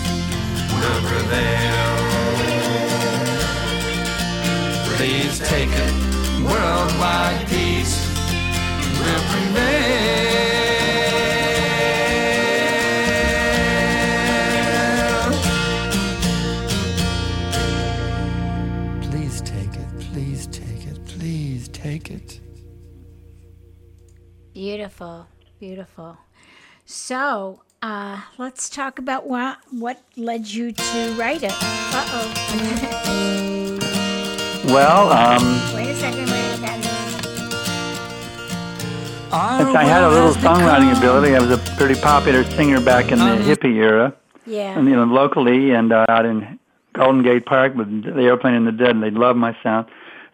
will 0.80 1.02
prevail. 1.10 1.98
Please 4.96 5.40
take 5.40 5.70
it 5.72 6.10
worldwide 6.44 7.48
peace 7.48 8.08
will 9.00 9.24
prevail. 9.32 10.29
Beautiful, 24.70 25.26
beautiful. 25.60 26.16
So, 26.86 27.64
uh, 27.82 28.22
let's 28.38 28.70
talk 28.70 29.00
about 29.00 29.26
what 29.26 29.58
what 29.72 30.00
led 30.16 30.46
you 30.48 30.72
to 30.72 31.16
write 31.18 31.42
it. 31.42 31.52
Uh 31.52 32.06
oh. 32.14 32.30
Well, 34.66 35.10
um, 35.10 35.42
wait 35.74 35.90
a 35.90 35.96
second, 35.96 36.30
wait 36.30 36.54
a 36.54 36.58
second. 36.58 36.86
I 39.34 39.84
had 39.84 40.04
a 40.04 40.10
little 40.10 40.34
songwriting 40.34 40.96
ability. 40.96 41.36
I 41.36 41.40
was 41.40 41.50
a 41.50 41.58
pretty 41.76 42.00
popular 42.00 42.44
singer 42.44 42.80
back 42.80 43.12
in 43.12 43.18
the 43.18 43.26
hippie 43.26 43.74
era. 43.78 44.14
Yeah. 44.46 44.78
and 44.78 44.88
you 44.88 44.96
know 44.96 45.06
locally 45.06 45.72
and 45.72 45.92
uh, 45.92 46.06
out 46.10 46.28
in 46.28 46.60
Golden 46.94 47.24
Gate 47.24 47.48
Park 47.48 47.74
with 47.74 48.04
the 48.04 48.22
Airplane 48.22 48.54
in 48.54 48.66
the 48.66 48.72
Dead, 48.72 48.92
and 48.92 49.02
they 49.02 49.10
loved 49.10 49.40
my 49.40 49.58
sound. 49.64 49.88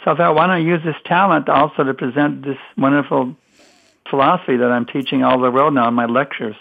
So 0.04 0.12
I 0.12 0.18
thought, 0.18 0.36
why 0.36 0.48
don't 0.48 0.58
I 0.58 0.60
use 0.60 0.84
this 0.84 0.98
talent 1.06 1.48
also 1.48 1.86
to 1.86 1.94
present 1.94 2.44
this 2.44 2.58
wonderful 2.78 3.34
philosophy 4.10 4.58
that 4.58 4.72
I'm 4.72 4.86
teaching 4.86 5.24
all 5.24 5.40
the 5.40 5.52
world 5.52 5.74
now 5.74 5.88
in 5.88 5.94
my 5.94 6.06
lectures? 6.06 6.56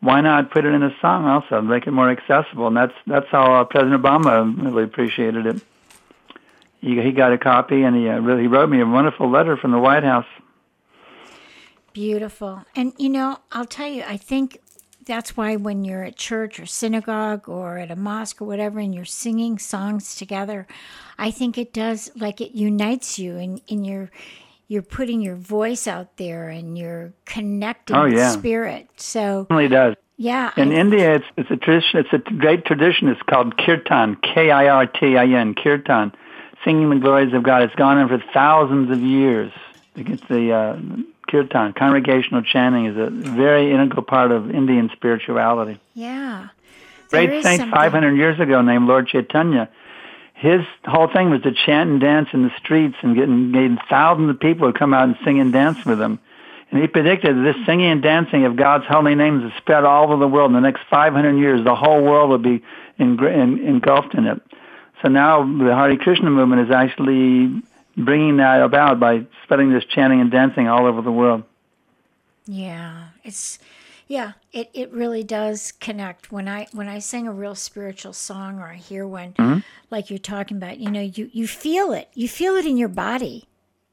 Why 0.00 0.20
not 0.20 0.50
put 0.50 0.64
it 0.64 0.74
in 0.74 0.82
a 0.82 0.94
song 1.00 1.24
also, 1.24 1.60
make 1.62 1.86
it 1.86 1.90
more 1.90 2.10
accessible? 2.10 2.66
And 2.66 2.76
that's 2.76 2.94
that's 3.06 3.26
how 3.30 3.60
uh, 3.60 3.64
President 3.64 4.02
Obama 4.02 4.62
really 4.62 4.84
appreciated 4.84 5.46
it. 5.46 5.62
He, 6.80 7.00
he 7.00 7.12
got 7.12 7.32
a 7.32 7.38
copy, 7.38 7.82
and 7.82 7.96
he 7.96 8.08
uh, 8.08 8.20
really 8.20 8.42
he 8.42 8.48
wrote 8.48 8.68
me 8.68 8.80
a 8.80 8.86
wonderful 8.86 9.30
letter 9.30 9.56
from 9.56 9.72
the 9.72 9.78
White 9.78 10.04
House. 10.04 10.26
Beautiful. 11.92 12.62
And 12.76 12.92
you 12.98 13.08
know, 13.08 13.38
I'll 13.52 13.64
tell 13.64 13.88
you, 13.88 14.04
I 14.06 14.18
think 14.18 14.60
that's 15.06 15.36
why 15.36 15.56
when 15.56 15.84
you're 15.84 16.04
at 16.04 16.16
church 16.16 16.60
or 16.60 16.66
synagogue 16.66 17.48
or 17.48 17.78
at 17.78 17.90
a 17.90 17.96
mosque 17.96 18.42
or 18.42 18.44
whatever 18.44 18.80
and 18.80 18.94
you're 18.94 19.04
singing 19.04 19.58
songs 19.58 20.14
together, 20.16 20.66
I 21.16 21.30
think 21.30 21.56
it 21.56 21.72
does 21.72 22.10
like 22.16 22.40
it 22.40 22.52
unites 22.52 23.18
you 23.18 23.38
and 23.38 23.62
in 23.68 23.84
your 23.84 24.10
you're 24.68 24.82
putting 24.82 25.20
your 25.20 25.36
voice 25.36 25.86
out 25.86 26.16
there 26.16 26.48
and 26.48 26.76
you're 26.76 27.12
connecting 27.24 27.96
Oh, 27.96 28.04
with 28.04 28.14
yeah. 28.14 28.30
spirit. 28.30 28.88
So 28.96 29.46
It 29.48 29.54
really 29.54 29.68
does. 29.68 29.94
yeah, 30.16 30.50
In 30.56 30.72
I- 30.72 30.74
India, 30.74 31.14
it's 31.16 31.24
it's 31.36 31.50
a 31.50 31.56
tradition. 31.56 32.00
It's 32.00 32.12
a 32.12 32.18
great 32.18 32.64
tradition. 32.64 33.08
It's 33.08 33.22
called 33.22 33.56
kirtan, 33.58 34.16
K-I-R-T-I-N, 34.16 35.54
kirtan, 35.54 36.12
singing 36.64 36.90
the 36.90 36.96
glories 36.96 37.32
of 37.32 37.42
God. 37.42 37.62
It's 37.62 37.74
gone 37.74 37.96
on 37.98 38.08
for 38.08 38.22
thousands 38.32 38.90
of 38.90 39.00
years. 39.00 39.52
It's 39.94 40.22
the 40.28 40.52
uh, 40.52 40.76
kirtan, 41.30 41.72
congregational 41.72 42.42
chanting, 42.42 42.86
is 42.86 42.96
a 42.96 43.08
very 43.10 43.70
integral 43.72 44.02
part 44.02 44.30
of 44.32 44.50
Indian 44.50 44.90
spirituality. 44.92 45.78
yeah. 45.94 46.48
There 47.08 47.24
Great 47.24 47.44
saint 47.44 47.60
something- 47.60 47.72
500 47.78 48.16
years 48.16 48.40
ago 48.40 48.62
named 48.62 48.88
Lord 48.88 49.06
Chaitanya. 49.06 49.68
His 50.36 50.60
whole 50.84 51.08
thing 51.08 51.30
was 51.30 51.40
to 51.42 51.52
chant 51.52 51.88
and 51.90 52.00
dance 52.00 52.28
in 52.34 52.42
the 52.42 52.52
streets 52.58 52.96
and 53.00 53.16
getting, 53.16 53.78
thousands 53.88 54.28
of 54.28 54.38
people 54.38 54.70
to 54.70 54.78
come 54.78 54.92
out 54.92 55.04
and 55.04 55.16
sing 55.24 55.40
and 55.40 55.50
dance 55.50 55.82
with 55.86 55.98
him. 56.00 56.18
And 56.70 56.80
he 56.80 56.86
predicted 56.88 57.36
that 57.36 57.42
this 57.42 57.64
singing 57.64 57.90
and 57.90 58.02
dancing 58.02 58.44
of 58.44 58.54
God's 58.54 58.84
holy 58.86 59.14
names 59.14 59.44
is 59.44 59.52
spread 59.56 59.84
all 59.84 60.04
over 60.04 60.16
the 60.16 60.28
world. 60.28 60.50
In 60.50 60.54
the 60.54 60.60
next 60.60 60.82
500 60.90 61.38
years, 61.38 61.64
the 61.64 61.74
whole 61.74 62.02
world 62.02 62.30
would 62.30 62.42
be 62.42 62.62
engulfed 62.98 64.14
in 64.14 64.26
it. 64.26 64.42
So 65.02 65.08
now 65.08 65.42
the 65.42 65.74
Hare 65.74 65.96
Krishna 65.96 66.28
movement 66.28 66.68
is 66.68 66.70
actually 66.70 67.62
bringing 67.96 68.36
that 68.36 68.60
about 68.60 69.00
by 69.00 69.24
spreading 69.44 69.72
this 69.72 69.86
chanting 69.86 70.20
and 70.20 70.30
dancing 70.30 70.68
all 70.68 70.84
over 70.84 71.00
the 71.00 71.12
world. 71.12 71.44
Yeah, 72.46 73.08
it's 73.24 73.58
yeah, 74.06 74.32
it, 74.56 74.70
it 74.72 74.90
really 74.92 75.22
does 75.22 75.72
connect. 75.72 76.32
When 76.32 76.48
I 76.48 76.66
when 76.72 76.88
I 76.88 76.98
sing 76.98 77.28
a 77.28 77.32
real 77.32 77.54
spiritual 77.54 78.14
song 78.14 78.58
or 78.58 78.68
I 78.68 78.76
hear 78.76 79.06
one 79.06 79.34
Mm-hmm. 79.34 79.60
like 79.90 80.08
you're 80.08 80.18
talking 80.18 80.56
about, 80.56 80.78
you 80.78 80.90
know, 80.90 81.02
you 81.02 81.28
you 81.32 81.46
feel 81.46 81.92
it. 81.92 82.08
You 82.14 82.28
feel 82.28 82.54
it 82.56 82.64
in 82.64 82.76
your 82.78 82.88
body, 82.88 83.48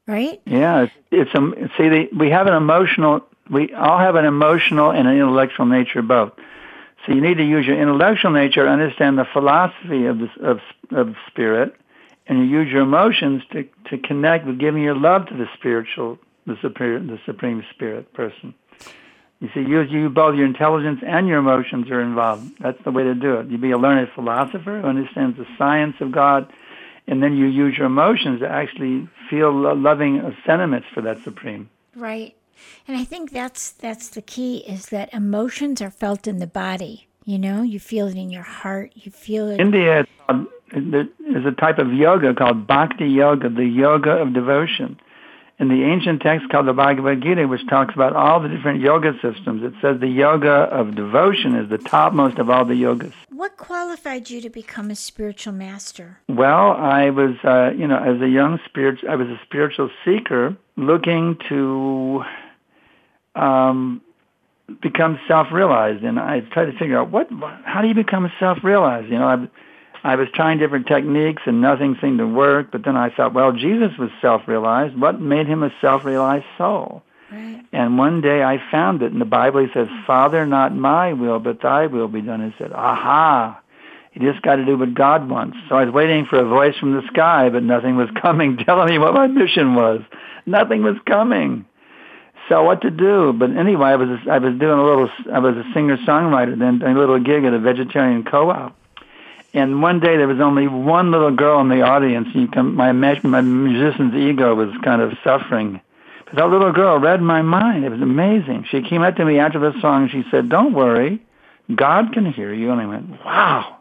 right? 0.08 0.41
Yeah, 0.45 0.84
it's, 0.84 0.93
it's 1.12 1.32
um, 1.36 1.54
see, 1.78 1.89
the, 1.89 2.10
we 2.17 2.30
have 2.30 2.47
an 2.47 2.54
emotional. 2.54 3.26
We 3.49 3.73
all 3.73 3.99
have 3.99 4.15
an 4.15 4.23
emotional 4.23 4.91
and 4.91 5.06
an 5.06 5.15
intellectual 5.15 5.65
nature 5.65 6.02
both. 6.02 6.32
So 7.06 7.13
you 7.13 7.19
need 7.19 7.36
to 7.38 7.43
use 7.43 7.65
your 7.65 7.78
intellectual 7.78 8.32
nature 8.32 8.63
to 8.63 8.69
understand 8.69 9.17
the 9.17 9.26
philosophy 9.34 10.06
of 10.06 10.19
this, 10.19 10.32
of 10.41 10.60
of 10.91 11.15
spirit, 11.28 11.76
and 12.28 12.39
you 12.39 12.45
use 12.45 12.71
your 12.71 12.84
emotions 12.84 13.43
to 13.52 13.67
to 13.89 13.97
connect 13.97 14.45
with 14.45 14.60
giving 14.60 14.82
your 14.82 14.95
love 14.95 15.26
to 15.26 15.36
the 15.36 15.49
spiritual, 15.56 16.19
the 16.45 16.56
superior, 16.62 16.99
the 16.99 17.19
supreme 17.26 17.65
spirit 17.73 18.13
person. 18.13 18.54
You 19.44 19.50
see, 19.54 19.60
you 19.60 19.82
you 19.82 20.10
both 20.10 20.38
your 20.38 20.46
intelligence 20.46 21.02
and 21.06 21.28
your 21.28 21.40
emotions 21.40 21.92
are 21.92 22.00
involved. 22.00 22.50
That's 22.62 22.82
the 22.86 22.92
way 22.92 23.04
to 23.04 23.14
do 23.14 23.36
it. 23.36 23.48
You 23.48 23.58
be 23.58 23.72
a 23.72 23.78
learned 23.78 24.08
philosopher 24.16 24.80
who 24.80 24.88
understands 24.88 25.38
the 25.38 25.46
science 25.58 25.98
of 26.00 26.14
God, 26.14 26.50
and 27.08 27.22
then 27.22 27.36
you 27.36 27.48
use 27.48 27.78
your 27.78 27.88
emotions 27.88 28.40
to 28.40 28.48
actually 28.48 29.10
feel 29.30 29.52
lo- 29.52 29.74
loving 29.74 30.22
sentiments 30.46 30.88
for 30.94 31.02
that 31.02 31.22
supreme. 31.26 31.70
Right. 31.94 32.38
And 32.88 32.96
I 32.96 33.04
think 33.04 33.32
that's 33.32 33.72
that's 33.72 34.08
the 34.08 34.22
key 34.22 34.60
is 34.60 34.86
that 34.88 35.14
emotions 35.14 35.82
are 35.82 35.92
felt 35.92 36.26
in 36.26 36.38
the 36.38 36.48
body. 36.48 37.10
You 37.26 37.38
know, 37.38 37.64
you 37.64 37.82
feel 37.82 38.08
it 38.08 38.16
in 38.16 38.30
your 38.30 38.44
heart. 38.44 38.94
You 38.96 39.12
feel 39.12 39.50
it. 39.50 39.60
India 39.60 40.08
uh, 40.30 40.46
there 40.72 41.10
is 41.20 41.46
a 41.46 41.52
type 41.52 41.80
of 41.80 41.92
yoga 41.92 42.34
called 42.34 42.66
bhakti 42.66 43.08
yoga, 43.08 43.50
the 43.50 43.66
yoga 43.66 44.12
of 44.12 44.34
devotion. 44.34 44.98
In 45.60 45.68
the 45.70 45.84
ancient 45.84 46.22
text 46.22 46.50
called 46.50 46.68
the 46.68 46.74
Bhagavad 46.74 47.22
Gita, 47.22 47.48
which 47.48 47.66
talks 47.68 47.94
about 47.94 48.16
all 48.16 48.39
the 48.39 48.50
different 48.50 48.82
yoga 48.82 49.13
systems, 49.22 49.63
it 49.63 49.74
says 49.82 50.00
the 50.00 50.08
yoga 50.08 50.50
of 50.50 50.96
devotion 50.96 51.56
is 51.56 51.70
the 51.70 51.78
topmost 51.78 52.39
of 52.39 52.50
all 52.50 52.66
the 52.66 52.74
yogas. 52.74 53.13
what 53.30 53.56
qualified 53.58 54.30
you 54.30 54.42
to 54.42 54.50
become 54.50 54.89
a 54.89 54.96
spiritual 54.96 55.54
master? 55.54 56.18
Well, 56.28 56.72
I 56.72 57.12
was, 57.12 57.36
uh, 57.44 57.72
you 57.78 57.88
know, 57.88 57.98
as 57.98 58.20
a 58.22 58.28
young 58.28 58.60
spirit, 58.66 59.00
I 59.08 59.16
was 59.16 59.28
a 59.28 59.39
spiritual 59.46 59.92
seeker 60.04 60.58
looking 60.76 61.38
to 61.50 62.24
um, 63.36 64.02
become 64.82 65.20
self-realized, 65.28 66.04
and 66.04 66.20
I 66.20 66.39
tried 66.39 66.66
to 66.66 66.78
figure 66.78 66.98
out 66.98 67.12
what, 67.12 67.30
how 67.63 67.82
do 67.82 67.88
you 67.88 67.94
become 67.94 68.32
self-realized? 68.39 69.08
You 69.10 69.20
know, 69.20 69.28
I, 69.28 69.48
I 70.04 70.16
was 70.16 70.28
trying 70.34 70.58
different 70.58 70.88
techniques, 70.88 71.44
and 71.46 71.62
nothing 71.62 71.98
seemed 72.02 72.20
to 72.20 72.28
work. 72.28 72.72
But 72.72 72.84
then 72.84 72.98
I 72.98 73.10
thought, 73.10 73.34
well, 73.34 73.54
Jesus 73.54 73.98
was 73.98 74.10
self-realized. 74.22 75.00
What 75.00 75.22
made 75.22 75.48
him 75.48 75.63
a 75.63 75.72
self-realized 75.80 76.46
soul? 76.58 77.04
Right. 77.32 77.63
And 77.72 77.98
one 77.98 78.22
day 78.22 78.44
I 78.44 78.62
found 78.70 79.02
it 79.02 79.12
in 79.12 79.20
the 79.20 79.26
Bible. 79.26 79.66
He 79.66 79.74
says, 79.74 79.88
Father, 80.06 80.46
not 80.46 80.76
my 80.76 81.13
will, 81.13 81.39
but 81.39 81.62
thy 81.62 81.88
will 81.88 82.08
be 82.08 82.22
done. 82.22 82.42
I 82.42 82.58
said, 82.60 82.74
aha, 82.74 83.60
you 84.13 84.32
just 84.32 84.44
got 84.44 84.58
to 84.58 84.66
do 84.66 84.78
what 84.78 84.94
God 84.94 85.30
wants. 85.30 85.58
So 85.70 85.76
I 85.76 85.86
was 85.86 85.94
waiting 85.94 86.26
for 86.26 86.38
a 86.38 86.48
voice 86.48 86.78
from 86.78 86.94
the 86.94 87.02
sky, 87.08 87.50
but 87.50 87.63
nothing 87.63 87.96
was 87.96 88.10
coming 88.22 88.58
telling 88.58 88.89
me 88.89 89.00
what 89.00 89.13
my 89.13 89.28
mission 89.28 89.74
was. 89.74 90.02
Nothing 90.46 90.84
was 90.84 90.98
coming. 91.08 91.66
So 92.50 92.63
what 92.63 92.82
to 92.82 92.92
do? 92.92 93.34
But 93.34 93.52
anyway, 93.56 93.88
I 93.88 93.96
was 93.96 94.20
I 94.30 94.38
was 94.38 94.54
doing 94.60 94.78
a 94.78 94.84
little. 94.84 95.10
I 95.32 95.39
was 95.39 95.56
a 95.56 95.63
singer 95.74 95.96
songwriter 95.98 96.60
then, 96.60 96.82
a 96.82 96.94
little 96.94 97.20
gig 97.20 97.46
at 97.46 97.54
a 97.54 97.60
vegetarian 97.60 98.26
co-op. 98.26 98.76
And 99.54 99.82
one 99.82 100.00
day 100.00 100.18
there 100.18 100.28
was 100.28 100.39
only 100.39 100.68
one 100.68 101.12
little 101.12 101.32
girl 101.32 101.62
in 101.62 101.70
the 101.70 101.82
audience. 101.82 102.28
You 102.34 102.48
can, 102.48 102.74
my 102.74 102.92
my 102.92 103.42
musician's 103.42 104.16
ego 104.16 104.56
was 104.56 104.70
kind 104.84 105.02
of 105.02 105.13
suffering. 105.24 105.80
But 106.26 106.36
that 106.36 106.50
little 106.50 106.72
girl 106.72 106.98
read 106.98 107.22
my 107.22 107.44
mind. 107.44 107.86
It 107.86 107.89
was 107.89 108.02
amazing. 108.02 108.66
She 108.72 108.82
came 108.82 109.04
up 109.04 109.16
to 109.18 109.26
me 109.26 109.38
after 109.38 109.60
the 109.60 109.80
song 109.80 110.04
and 110.04 110.12
she 110.12 110.30
said, 110.32 110.50
"Don't 110.50 110.74
worry, 110.74 111.22
God 111.74 112.13
can 112.13 112.26
hear 112.26 112.52
you." 112.52 112.72
And 112.72 112.82
I 112.82 112.86
went, 112.88 113.10
"Wow." 113.24 113.78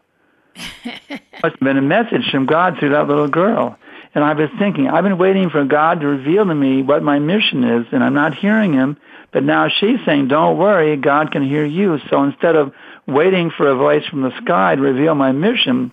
Must 0.85 1.55
have 1.55 1.61
been 1.61 1.79
a 1.79 1.83
message 1.83 2.31
from 2.31 2.45
God 2.45 2.77
through 2.79 2.91
that 2.91 3.09
little 3.09 3.29
girl. 3.29 3.79
And 4.15 4.23
I 4.23 4.35
was 4.35 4.51
thinking, 4.59 4.89
I've 4.89 5.05
been 5.05 5.19
waiting 5.19 5.49
for 5.49 5.65
God 5.65 6.01
to 6.01 6.07
reveal 6.07 6.45
to 6.45 6.55
me 6.55 6.83
what 6.83 7.03
my 7.03 7.19
mission 7.19 7.65
is, 7.65 7.87
and 7.93 8.05
I'm 8.05 8.15
not 8.15 8.35
hearing 8.35 8.73
him. 8.73 8.99
But 9.33 9.43
now 9.43 9.69
she's 9.69 9.99
saying, 10.05 10.29
don't 10.29 10.59
worry, 10.59 10.97
God 10.97 11.33
can 11.33 11.43
hear 11.43 11.65
you. 11.65 11.99
So 12.11 12.23
instead 12.23 12.55
of 12.55 12.73
waiting 13.07 13.51
for 13.51 13.69
a 13.69 13.75
voice 13.75 14.07
from 14.07 14.23
the 14.23 14.33
sky 14.43 14.75
to 14.75 14.83
reveal 14.83 15.15
my 15.15 15.33
mission, 15.33 15.93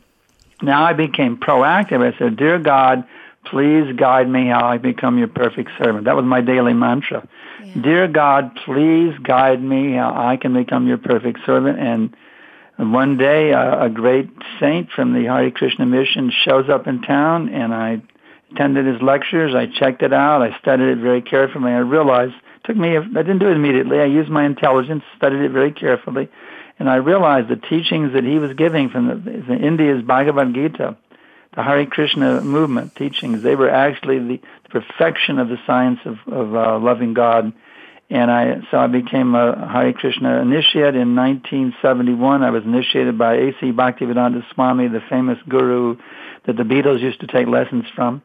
now 0.61 0.83
I 0.83 0.93
became 0.93 1.37
proactive. 1.37 2.01
I 2.01 2.17
said, 2.17 2.35
Dear 2.35 2.59
God, 2.59 3.05
please 3.45 3.95
guide 3.95 4.29
me 4.29 4.47
how 4.47 4.67
I 4.67 4.77
become 4.77 5.17
your 5.17 5.29
perfect 5.29 5.71
servant. 5.81 6.05
That 6.05 6.17
was 6.17 6.25
my 6.25 6.41
daily 6.41 6.73
mantra. 6.73 7.27
Dear 7.81 8.07
God, 8.07 8.51
please 8.65 9.17
guide 9.23 9.61
me 9.63 9.93
how 9.93 10.13
I 10.15 10.37
can 10.37 10.53
become 10.53 10.87
your 10.87 10.97
perfect 10.97 11.39
servant. 11.45 11.79
And 11.79 12.15
one 12.79 13.17
day, 13.17 13.51
a, 13.51 13.83
a 13.83 13.89
great 13.89 14.29
saint 14.59 14.89
from 14.91 15.13
the 15.13 15.25
Hare 15.25 15.51
Krishna 15.51 15.85
mission 15.85 16.31
shows 16.45 16.69
up 16.69 16.87
in 16.87 17.01
town, 17.01 17.49
and 17.49 17.73
I 17.73 18.01
attended 18.51 18.85
his 18.85 19.01
lectures. 19.01 19.53
I 19.53 19.65
checked 19.67 20.01
it 20.01 20.13
out. 20.13 20.41
I 20.41 20.57
studied 20.59 20.87
it 20.87 20.97
very 20.99 21.21
carefully. 21.21 21.71
I 21.71 21.79
realized 21.79 22.33
it 22.33 22.63
took 22.63 22.77
me. 22.77 22.97
I 22.97 23.01
didn't 23.01 23.39
do 23.39 23.49
it 23.49 23.55
immediately. 23.57 23.99
I 23.99 24.05
used 24.05 24.29
my 24.29 24.45
intelligence, 24.45 25.03
studied 25.17 25.41
it 25.41 25.51
very 25.51 25.71
carefully, 25.71 26.29
and 26.79 26.89
I 26.89 26.95
realized 26.95 27.49
the 27.49 27.57
teachings 27.57 28.13
that 28.13 28.23
he 28.23 28.39
was 28.39 28.53
giving 28.53 28.89
from 28.89 29.07
the, 29.07 29.15
the 29.15 29.55
India's 29.55 30.01
Bhagavad 30.01 30.53
Gita, 30.53 30.95
the 31.55 31.63
Hare 31.63 31.85
Krishna 31.85 32.41
movement 32.41 32.95
teachings, 32.95 33.41
they 33.41 33.55
were 33.55 33.69
actually 33.69 34.19
the, 34.19 34.41
the 34.63 34.69
perfection 34.69 35.39
of 35.39 35.49
the 35.49 35.57
science 35.65 35.99
of, 36.05 36.17
of 36.31 36.55
uh, 36.55 36.79
loving 36.79 37.13
God. 37.13 37.51
And 38.11 38.31
I, 38.31 38.61
so 38.71 38.77
I 38.77 38.87
became 38.87 39.35
a 39.35 39.67
Hare 39.71 39.93
Krishna 39.93 40.41
initiate 40.41 40.95
in 40.95 41.15
1971. 41.15 42.43
I 42.43 42.49
was 42.49 42.63
initiated 42.63 43.17
by 43.17 43.35
A.C. 43.35 43.71
Bhaktivedanta 43.71 44.43
Swami, 44.53 44.87
the 44.87 45.01
famous 45.09 45.37
guru 45.47 45.97
that 46.45 46.57
the 46.57 46.63
Beatles 46.63 47.01
used 47.01 47.19
to 47.21 47.27
take 47.27 47.47
lessons 47.47 47.85
from. 47.95 48.23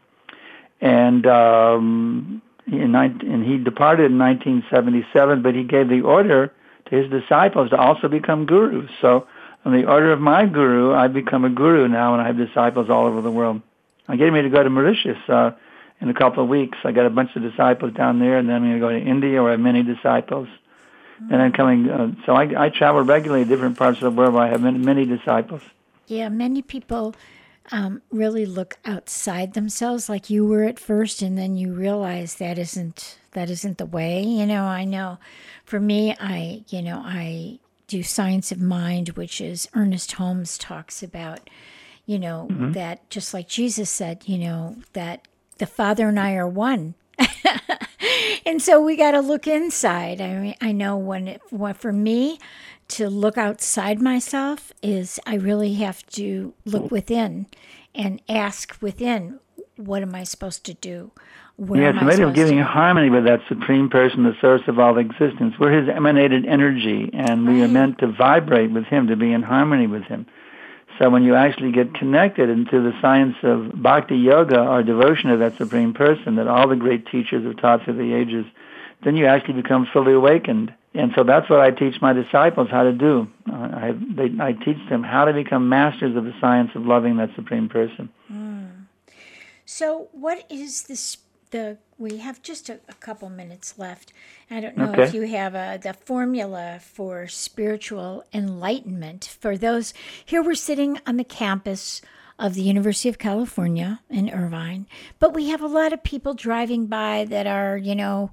And, 0.80 1.26
um, 1.26 2.42
in 2.66 2.92
19, 2.92 3.30
and 3.30 3.44
he 3.44 3.58
departed 3.58 4.10
in 4.10 4.18
1977, 4.18 5.42
but 5.42 5.54
he 5.54 5.64
gave 5.64 5.88
the 5.88 6.00
order 6.00 6.52
to 6.86 6.96
his 6.96 7.10
disciples 7.10 7.70
to 7.70 7.76
also 7.76 8.08
become 8.08 8.46
gurus. 8.46 8.90
So 9.00 9.26
on 9.64 9.72
the 9.72 9.86
order 9.86 10.12
of 10.12 10.20
my 10.20 10.46
guru, 10.46 10.94
I've 10.94 11.12
become 11.12 11.44
a 11.44 11.50
guru 11.50 11.88
now, 11.88 12.14
and 12.14 12.22
I 12.22 12.26
have 12.26 12.36
disciples 12.36 12.88
all 12.90 13.06
over 13.06 13.20
the 13.20 13.30
world. 13.30 13.60
I'm 14.08 14.18
getting 14.18 14.34
ready 14.34 14.48
to 14.48 14.54
go 14.54 14.62
to 14.62 14.70
Mauritius 14.70 15.18
uh, 15.28 15.52
in 16.04 16.10
a 16.10 16.14
couple 16.14 16.42
of 16.42 16.48
weeks. 16.48 16.78
I 16.84 16.92
got 16.92 17.06
a 17.06 17.10
bunch 17.10 17.34
of 17.34 17.42
disciples 17.42 17.92
down 17.94 18.18
there, 18.20 18.38
and 18.38 18.48
then 18.48 18.56
I'm 18.56 18.62
going 18.62 18.74
to 18.74 18.78
go 18.80 18.90
to 18.90 19.00
India, 19.00 19.42
where 19.42 19.50
I 19.50 19.54
have 19.54 19.60
many 19.60 19.82
disciples. 19.82 20.48
and 21.30 21.40
I'm 21.42 21.52
coming. 21.52 21.88
Uh, 21.90 22.12
so 22.26 22.34
I, 22.34 22.66
I 22.66 22.68
travel 22.68 23.00
regularly 23.02 23.44
to 23.44 23.48
different 23.48 23.78
parts 23.78 23.98
of 24.02 24.04
the 24.04 24.10
world. 24.20 24.34
Where 24.34 24.44
I 24.44 24.48
have 24.50 24.60
many, 24.62 24.78
many 24.78 25.04
disciples. 25.06 25.62
Yeah, 26.06 26.28
many 26.28 26.60
people 26.60 27.14
um, 27.72 28.02
really 28.10 28.44
look 28.44 28.76
outside 28.84 29.54
themselves, 29.54 30.08
like 30.08 30.28
you 30.28 30.44
were 30.44 30.64
at 30.64 30.78
first, 30.78 31.22
and 31.22 31.38
then 31.38 31.56
you 31.56 31.72
realize 31.72 32.34
that 32.36 32.58
isn't 32.58 33.18
that 33.32 33.48
isn't 33.50 33.78
the 33.78 33.86
way. 33.86 34.22
You 34.22 34.44
know, 34.46 34.64
I 34.64 34.84
know. 34.84 35.18
For 35.64 35.80
me, 35.80 36.14
I 36.20 36.64
you 36.68 36.82
know 36.82 37.00
I 37.04 37.58
do 37.86 38.02
science 38.02 38.52
of 38.52 38.60
mind, 38.60 39.10
which 39.10 39.40
is 39.40 39.68
Ernest 39.74 40.12
Holmes 40.12 40.58
talks 40.58 41.02
about. 41.02 41.48
You 42.06 42.18
know 42.18 42.48
Mm-hmm. 42.50 42.72
that 42.72 43.08
just 43.08 43.32
like 43.32 43.48
Jesus 43.48 43.88
said, 43.88 44.24
you 44.26 44.36
know 44.36 44.76
that 44.92 45.26
the 45.58 45.66
Father 45.66 46.08
and 46.08 46.18
I 46.18 46.34
are 46.34 46.48
one. 46.48 46.94
and 48.46 48.60
so 48.60 48.80
we 48.80 48.96
got 48.96 49.12
to 49.12 49.20
look 49.20 49.46
inside. 49.46 50.20
I 50.20 50.38
mean, 50.38 50.54
I 50.60 50.72
know 50.72 50.96
when, 50.96 51.28
it, 51.28 51.42
when 51.50 51.74
for 51.74 51.92
me 51.92 52.38
to 52.88 53.08
look 53.08 53.38
outside 53.38 54.00
myself 54.00 54.72
is 54.82 55.18
I 55.26 55.36
really 55.36 55.74
have 55.74 56.04
to 56.08 56.54
look 56.64 56.90
within 56.90 57.46
and 57.94 58.20
ask 58.28 58.76
within, 58.80 59.40
what 59.76 60.02
am 60.02 60.14
I 60.14 60.24
supposed 60.24 60.64
to 60.66 60.74
do? 60.74 61.12
Where 61.56 61.80
Yeah, 61.80 61.90
it's 61.90 62.02
a 62.02 62.04
matter 62.04 62.26
of 62.26 62.34
getting 62.34 62.58
harmony 62.58 63.10
with 63.10 63.24
that 63.24 63.40
supreme 63.48 63.88
person, 63.88 64.24
the 64.24 64.34
source 64.40 64.62
of 64.66 64.78
all 64.80 64.98
existence. 64.98 65.54
We're 65.58 65.80
his 65.80 65.88
emanated 65.88 66.44
energy, 66.46 67.10
and 67.12 67.46
we 67.46 67.62
are 67.62 67.68
meant 67.68 67.98
to 67.98 68.08
vibrate 68.08 68.72
with 68.72 68.84
him, 68.86 69.06
to 69.06 69.16
be 69.16 69.32
in 69.32 69.42
harmony 69.42 69.86
with 69.86 70.02
him. 70.02 70.26
So 70.98 71.10
when 71.10 71.24
you 71.24 71.34
actually 71.34 71.72
get 71.72 71.94
connected 71.94 72.48
into 72.48 72.80
the 72.80 72.92
science 73.00 73.36
of 73.42 73.82
bhakti 73.82 74.16
yoga 74.16 74.60
or 74.60 74.82
devotion 74.82 75.30
to 75.30 75.36
that 75.38 75.56
supreme 75.56 75.92
person 75.92 76.36
that 76.36 76.46
all 76.46 76.68
the 76.68 76.76
great 76.76 77.06
teachers 77.06 77.44
have 77.44 77.56
taught 77.56 77.84
through 77.84 77.96
the 77.96 78.14
ages, 78.14 78.46
then 79.02 79.16
you 79.16 79.26
actually 79.26 79.60
become 79.60 79.86
fully 79.92 80.12
awakened. 80.12 80.72
And 80.94 81.12
so 81.16 81.24
that's 81.24 81.50
what 81.50 81.58
I 81.58 81.72
teach 81.72 82.00
my 82.00 82.12
disciples 82.12 82.68
how 82.70 82.84
to 82.84 82.92
do. 82.92 83.28
Uh, 83.50 83.54
I, 83.54 83.92
they, 83.92 84.30
I 84.40 84.52
teach 84.52 84.78
them 84.88 85.02
how 85.02 85.24
to 85.24 85.32
become 85.32 85.68
masters 85.68 86.16
of 86.16 86.24
the 86.24 86.34
science 86.40 86.70
of 86.76 86.86
loving 86.86 87.16
that 87.16 87.34
supreme 87.34 87.68
person. 87.68 88.08
So, 89.66 90.08
what 90.12 90.44
is 90.50 90.84
this? 90.84 91.16
The 91.54 91.78
we 91.98 92.16
have 92.18 92.42
just 92.42 92.68
a, 92.68 92.80
a 92.88 92.94
couple 92.94 93.30
minutes 93.30 93.78
left. 93.78 94.12
I 94.50 94.58
don't 94.58 94.76
know 94.76 94.90
Okay. 94.90 95.04
if 95.04 95.14
you 95.14 95.22
have 95.28 95.54
a, 95.54 95.78
the 95.80 95.92
formula 95.92 96.80
for 96.82 97.28
spiritual 97.28 98.24
enlightenment 98.34 99.36
for 99.40 99.56
those. 99.56 99.94
Here 100.24 100.42
we're 100.42 100.56
sitting 100.56 100.98
on 101.06 101.16
the 101.16 101.22
campus 101.22 102.02
of 102.40 102.54
the 102.54 102.62
University 102.62 103.08
of 103.08 103.18
California 103.20 104.00
in 104.10 104.28
Irvine, 104.30 104.88
but 105.20 105.32
we 105.32 105.50
have 105.50 105.62
a 105.62 105.68
lot 105.68 105.92
of 105.92 106.02
people 106.02 106.34
driving 106.34 106.86
by 106.86 107.24
that 107.28 107.46
are, 107.46 107.76
you 107.76 107.94
know, 107.94 108.32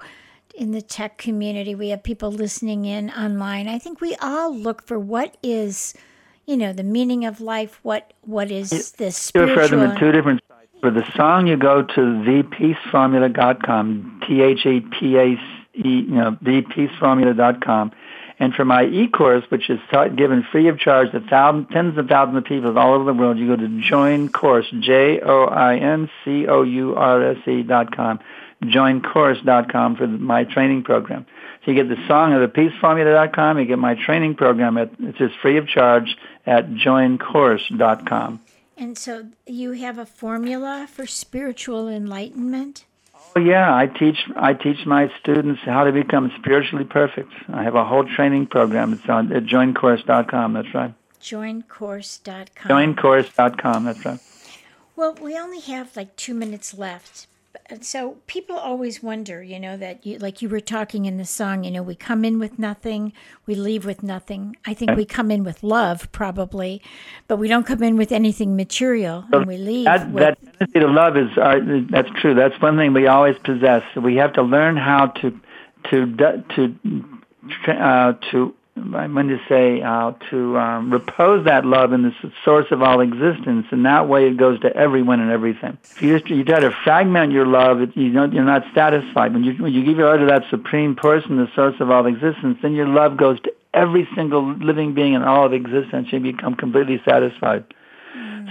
in 0.56 0.72
the 0.72 0.82
tech 0.82 1.20
community. 1.20 1.76
We 1.76 1.90
have 1.90 2.02
people 2.02 2.32
listening 2.32 2.86
in 2.86 3.12
online. 3.12 3.68
I 3.68 3.78
think 3.78 4.02
we 4.02 4.16
all 4.16 4.52
look 4.52 4.82
for 4.88 4.98
what 4.98 5.38
is, 5.44 5.94
you 6.48 6.58
know, 6.58 6.74
the 6.74 6.82
meaning 6.84 7.24
of 7.26 7.40
life. 7.40 7.80
What 7.84 8.14
what 8.22 8.50
is 8.50 8.94
this 8.94 9.32
You 9.36 9.42
refer 9.42 9.68
them 9.68 9.80
spiritual? 9.80 9.92
in 9.92 10.00
two 10.00 10.12
different. 10.12 10.42
For 10.82 10.90
the 10.90 11.06
song, 11.16 11.46
you 11.46 11.58
go 11.58 11.84
to 11.84 12.02
thepeaceformula.com, 12.02 14.22
T-H-E-P-A-C, 14.28 15.42
you 15.74 16.02
know, 16.02 16.36
thepeaceformula.com. 16.44 17.92
And 18.40 18.56
for 18.56 18.66
my 18.66 18.86
e-course, 18.86 19.44
which 19.50 19.70
is 19.70 19.80
taught, 19.92 20.16
given 20.16 20.44
free 20.52 20.70
of 20.70 20.80
charge 20.80 21.12
to 21.12 21.20
thousands, 21.20 21.68
tens 21.72 21.96
of 22.00 22.08
thousands 22.08 22.40
of 22.40 22.46
people 22.46 22.80
all 22.80 22.96
over 22.96 23.06
the 23.06 23.14
world, 23.14 23.38
you 23.38 23.46
go 23.46 23.56
to 23.56 23.82
Join 23.82 24.30
Course, 24.30 24.66
J-O-I-N-C-O-U-R-S-E 24.80 25.32
dot 27.62 27.96
com, 27.96 28.20
joincourse.com 28.64 29.96
for 29.98 30.08
my 30.08 30.46
training 30.46 30.82
program. 30.82 31.28
So 31.64 31.70
you 31.70 31.84
get 31.84 31.96
the 31.96 32.08
song 32.08 32.34
of 32.34 32.42
at 32.42 32.54
thepeaceformula.com, 32.54 33.60
you 33.60 33.66
get 33.66 33.78
my 33.78 33.94
training 33.94 34.34
program, 34.34 34.80
at, 34.80 34.90
it's 35.00 35.20
just 35.20 35.36
free 35.44 35.58
of 35.58 35.68
charge 35.68 36.18
at 36.48 36.72
joincourse.com. 36.72 38.40
And 38.82 38.98
so 38.98 39.28
you 39.46 39.74
have 39.74 40.00
a 40.00 40.08
formula 40.08 40.88
for 40.92 41.06
spiritual 41.06 41.88
enlightenment? 41.88 42.86
Oh 43.36 43.40
yeah, 43.40 43.76
I 43.76 43.86
teach 43.86 44.18
I 44.36 44.56
teach 44.56 44.88
my 44.88 45.12
students 45.20 45.62
how 45.64 45.84
to 45.84 45.92
become 45.92 46.32
spiritually 46.40 46.84
perfect. 46.84 47.32
I 47.54 47.62
have 47.62 47.76
a 47.76 47.86
whole 47.86 48.06
training 48.06 48.48
program. 48.48 48.94
It's 48.94 49.08
on 49.08 49.32
at 49.34 49.44
joincourse.com. 49.44 50.54
That's 50.54 50.74
right. 50.74 50.96
Joincourse.com. 51.22 52.96
Joincourse.com. 52.96 53.84
That's 53.86 54.04
right. 54.04 54.20
Well, 54.96 55.14
we 55.14 55.38
only 55.38 55.60
have 55.60 55.96
like 55.96 56.16
two 56.16 56.34
minutes 56.34 56.74
left. 56.74 57.28
So 57.82 58.18
people 58.28 58.56
always 58.56 59.02
wonder, 59.02 59.42
you 59.42 59.60
know, 59.60 59.76
that 59.78 60.06
you, 60.06 60.18
like 60.20 60.42
you 60.42 60.50
were 60.50 60.60
talking 60.60 61.06
in 61.06 61.18
the 61.18 61.26
song, 61.26 61.64
you 61.64 61.72
know, 61.72 61.84
we 61.84 61.96
come 61.96 62.24
in 62.24 62.40
with 62.40 62.60
nothing, 62.60 63.14
we 63.46 63.56
leave 63.56 63.86
with 63.86 64.04
nothing. 64.04 64.56
I 64.66 64.74
think 64.74 64.96
we 64.96 65.06
come 65.06 65.32
in 65.32 65.44
with 65.44 65.64
love, 65.64 66.12
probably, 66.12 66.82
but 67.28 67.38
we 67.38 67.48
don't 67.48 67.66
come 67.66 67.84
in 67.84 67.98
with 67.98 68.12
anything 68.12 68.56
material, 68.56 69.26
and 69.32 69.46
we 69.46 69.58
leave 69.58 69.86
That 69.86 70.10
with. 70.12 70.24
that 70.24 70.38
tendency 70.42 70.80
to 70.80 70.88
love 70.88 71.18
is 71.18 71.30
uh, 71.38 71.60
that's 71.90 72.10
true. 72.22 72.36
That's 72.36 72.60
one 72.62 72.78
thing 72.78 72.94
we 72.94 73.08
always 73.08 73.38
possess. 73.44 73.84
We 73.96 74.16
have 74.16 74.34
to 74.34 74.44
learn 74.44 74.78
how 74.78 75.08
to 75.08 75.40
to 75.90 76.44
to 76.56 76.76
uh, 77.68 78.14
to 78.32 78.56
I'm 78.78 79.14
going 79.14 79.28
to 79.28 79.40
say 79.50 79.82
uh, 79.82 80.14
to 80.30 80.58
um, 80.58 80.92
repose 80.92 81.46
that 81.46 81.66
love 81.66 81.92
in 81.92 82.04
the 82.04 82.14
source 82.46 82.68
of 82.72 82.82
all 82.82 83.02
existence, 83.02 83.68
and 83.72 83.86
that 83.86 84.08
way 84.08 84.28
it 84.28 84.38
goes 84.38 84.60
to 84.62 84.76
everyone 84.76 85.20
and 85.20 85.30
everything. 85.30 85.78
If 85.84 86.02
you 86.02 86.18
just 86.18 86.32
you 86.32 86.44
try 86.44 86.62
to 86.62 86.72
fragment 86.84 87.34
your 87.34 87.46
love, 87.46 87.82
it, 87.82 87.96
you 87.98 88.14
don't, 88.14 88.34
you're 88.34 88.46
not 88.46 88.64
satisfied. 88.74 89.34
When 89.34 89.44
you 89.44 89.54
when 89.62 89.74
you 89.74 89.84
give 89.84 89.98
your 89.98 90.10
love 90.10 90.22
to 90.22 90.26
that 90.28 90.50
supreme 90.50 90.96
person, 90.96 91.38
the 91.38 91.50
source 91.54 91.76
of 91.82 91.92
all 91.92 92.06
existence, 92.06 92.60
then 92.62 92.74
your 92.74 92.88
love 92.88 93.18
goes 93.18 93.42
to 93.42 93.54
every 93.74 94.08
single 94.16 94.54
living 94.56 94.94
being 94.94 95.14
in 95.14 95.22
all 95.22 95.46
of 95.46 95.54
existence. 95.54 96.08
You 96.12 96.20
become 96.20 96.56
completely 96.56 97.02
satisfied. 97.04 97.66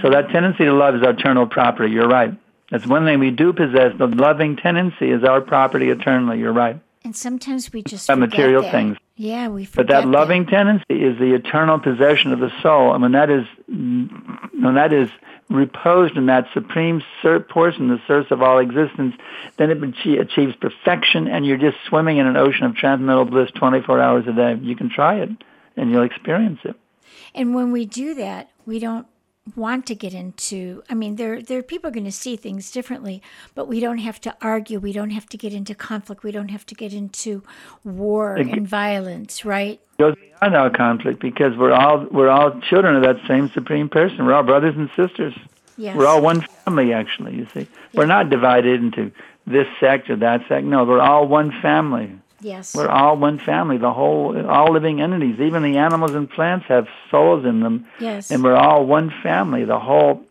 So 0.01 0.09
that 0.09 0.29
tendency 0.29 0.65
to 0.65 0.73
love 0.73 0.95
is 0.95 1.03
our 1.03 1.11
eternal 1.11 1.45
property. 1.45 1.91
You're 1.91 2.07
right. 2.07 2.33
That's 2.71 2.87
one 2.87 3.05
thing 3.05 3.19
we 3.19 3.31
do 3.31 3.53
possess. 3.53 3.91
The 3.97 4.07
loving 4.07 4.55
tendency 4.55 5.11
is 5.11 5.23
our 5.23 5.41
property 5.41 5.89
eternally. 5.89 6.39
You're 6.39 6.53
right. 6.53 6.79
and 7.03 7.15
sometimes 7.15 7.73
we 7.73 7.83
just 7.83 8.09
material 8.09 8.61
that. 8.61 8.71
things. 8.71 8.97
Yeah, 9.21 9.49
we 9.49 9.65
But 9.65 9.85
forget 9.85 10.01
that 10.01 10.07
loving 10.07 10.47
tendency 10.47 10.83
is 10.89 11.19
the 11.19 11.35
eternal 11.35 11.77
possession 11.77 12.33
of 12.33 12.39
the 12.39 12.51
soul. 12.63 12.91
And 12.91 13.03
when 13.03 13.11
that 13.11 13.29
is, 13.29 13.45
when 13.67 14.73
that 14.73 14.91
is 14.91 15.11
reposed 15.47 16.17
in 16.17 16.25
that 16.25 16.47
supreme 16.55 17.03
portion, 17.21 17.89
the 17.89 18.01
source 18.07 18.25
of 18.31 18.41
all 18.41 18.57
existence, 18.57 19.13
then 19.57 19.69
it 19.69 19.79
achie- 19.79 20.19
achieves 20.19 20.55
perfection, 20.55 21.27
and 21.27 21.45
you're 21.45 21.59
just 21.59 21.77
swimming 21.87 22.17
in 22.17 22.25
an 22.25 22.35
ocean 22.35 22.65
of 22.65 22.75
transcendental 22.75 23.25
bliss 23.25 23.51
24 23.51 23.99
hours 24.01 24.25
a 24.25 24.33
day. 24.33 24.57
You 24.59 24.75
can 24.75 24.89
try 24.89 25.17
it, 25.17 25.29
and 25.77 25.91
you'll 25.91 26.01
experience 26.01 26.61
it. 26.63 26.75
And 27.35 27.53
when 27.53 27.71
we 27.71 27.85
do 27.85 28.15
that, 28.15 28.49
we 28.65 28.79
don't 28.79 29.05
want 29.55 29.87
to 29.87 29.95
get 29.95 30.13
into 30.13 30.83
I 30.89 30.93
mean 30.93 31.15
there 31.15 31.41
there 31.41 31.57
are 31.57 31.63
people 31.63 31.89
are 31.89 31.93
going 31.93 32.05
to 32.05 32.11
see 32.11 32.35
things 32.35 32.71
differently, 32.71 33.21
but 33.55 33.67
we 33.67 33.79
don't 33.79 33.97
have 33.97 34.21
to 34.21 34.35
argue, 34.41 34.79
we 34.79 34.93
don't 34.93 35.09
have 35.09 35.27
to 35.29 35.37
get 35.37 35.53
into 35.53 35.73
conflict, 35.73 36.23
we 36.23 36.31
don't 36.31 36.49
have 36.49 36.65
to 36.67 36.75
get 36.75 36.93
into 36.93 37.43
war 37.83 38.35
and 38.35 38.67
violence, 38.67 39.43
right? 39.43 39.79
goes 40.01 40.15
beyond 40.15 40.55
our 40.55 40.69
conflict 40.69 41.19
because 41.19 41.55
we're 41.55 41.71
all 41.71 42.05
we're 42.11 42.29
all 42.29 42.59
children 42.61 42.95
of 42.95 43.03
that 43.03 43.17
same 43.27 43.49
supreme 43.49 43.87
person. 43.87 44.25
We're 44.25 44.33
all 44.33 44.43
brothers 44.43 44.75
and 44.75 44.89
sisters. 44.95 45.35
Yes. 45.77 45.95
We're 45.95 46.07
all 46.07 46.21
one 46.21 46.41
family, 46.41 46.93
actually. 46.93 47.35
You 47.35 47.47
see, 47.53 47.67
we're 47.93 48.05
not 48.05 48.29
divided 48.29 48.81
into 48.81 49.11
this 49.47 49.67
sect 49.79 50.09
or 50.09 50.15
that 50.17 50.41
sect. 50.47 50.65
No, 50.65 50.83
we're 50.83 50.99
all 50.99 51.27
one 51.27 51.51
family. 51.61 52.11
Yes. 52.41 52.75
We're 52.75 52.89
all 52.89 53.15
one 53.17 53.39
family. 53.39 53.77
The 53.77 53.93
whole, 53.93 54.35
all 54.47 54.71
living 54.73 55.01
entities, 55.01 55.39
even 55.39 55.63
the 55.63 55.77
animals 55.77 56.13
and 56.13 56.29
plants, 56.29 56.65
have 56.67 56.87
souls 57.09 57.45
in 57.45 57.61
them, 57.61 57.87
yes. 57.99 58.29
and 58.31 58.43
we're 58.43 58.55
all 58.55 58.85
one 58.85 59.11
family. 59.23 59.63
The 59.65 59.79
whole, 59.79 60.23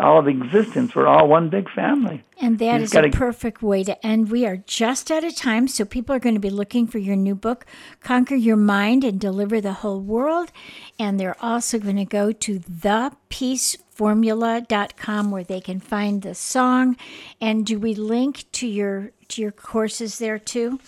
all 0.00 0.18
of 0.18 0.26
existence, 0.28 0.94
we're 0.94 1.06
all 1.06 1.28
one 1.28 1.48
big 1.50 1.70
family. 1.70 2.22
And 2.40 2.58
that 2.60 2.74
You've 2.74 2.82
is 2.84 2.92
a 2.92 2.94
gotta- 2.94 3.10
perfect 3.10 3.62
way 3.62 3.82
to 3.84 4.06
end. 4.06 4.30
We 4.30 4.46
are 4.46 4.58
just 4.58 5.10
out 5.10 5.24
of 5.24 5.34
time, 5.34 5.66
so 5.66 5.84
people 5.84 6.14
are 6.14 6.20
going 6.20 6.36
to 6.36 6.40
be 6.40 6.50
looking 6.50 6.86
for 6.86 6.98
your 6.98 7.16
new 7.16 7.34
book, 7.34 7.66
Conquer 8.00 8.36
Your 8.36 8.56
Mind 8.56 9.02
and 9.02 9.20
Deliver 9.20 9.60
the 9.60 9.72
Whole 9.72 10.00
World. 10.00 10.52
And 11.00 11.18
they're 11.18 11.34
also 11.42 11.80
going 11.80 11.96
to 11.96 12.04
go 12.04 12.30
to 12.30 12.60
thepeaceformula.com 12.60 15.30
where 15.30 15.44
they 15.44 15.60
can 15.60 15.80
find 15.80 16.22
the 16.22 16.34
song. 16.34 16.96
And 17.40 17.66
do 17.66 17.78
we 17.80 17.94
link 17.94 18.44
to 18.52 18.66
your 18.68 19.10
to 19.28 19.42
your 19.42 19.52
courses 19.52 20.18
there 20.18 20.38
too? 20.38 20.78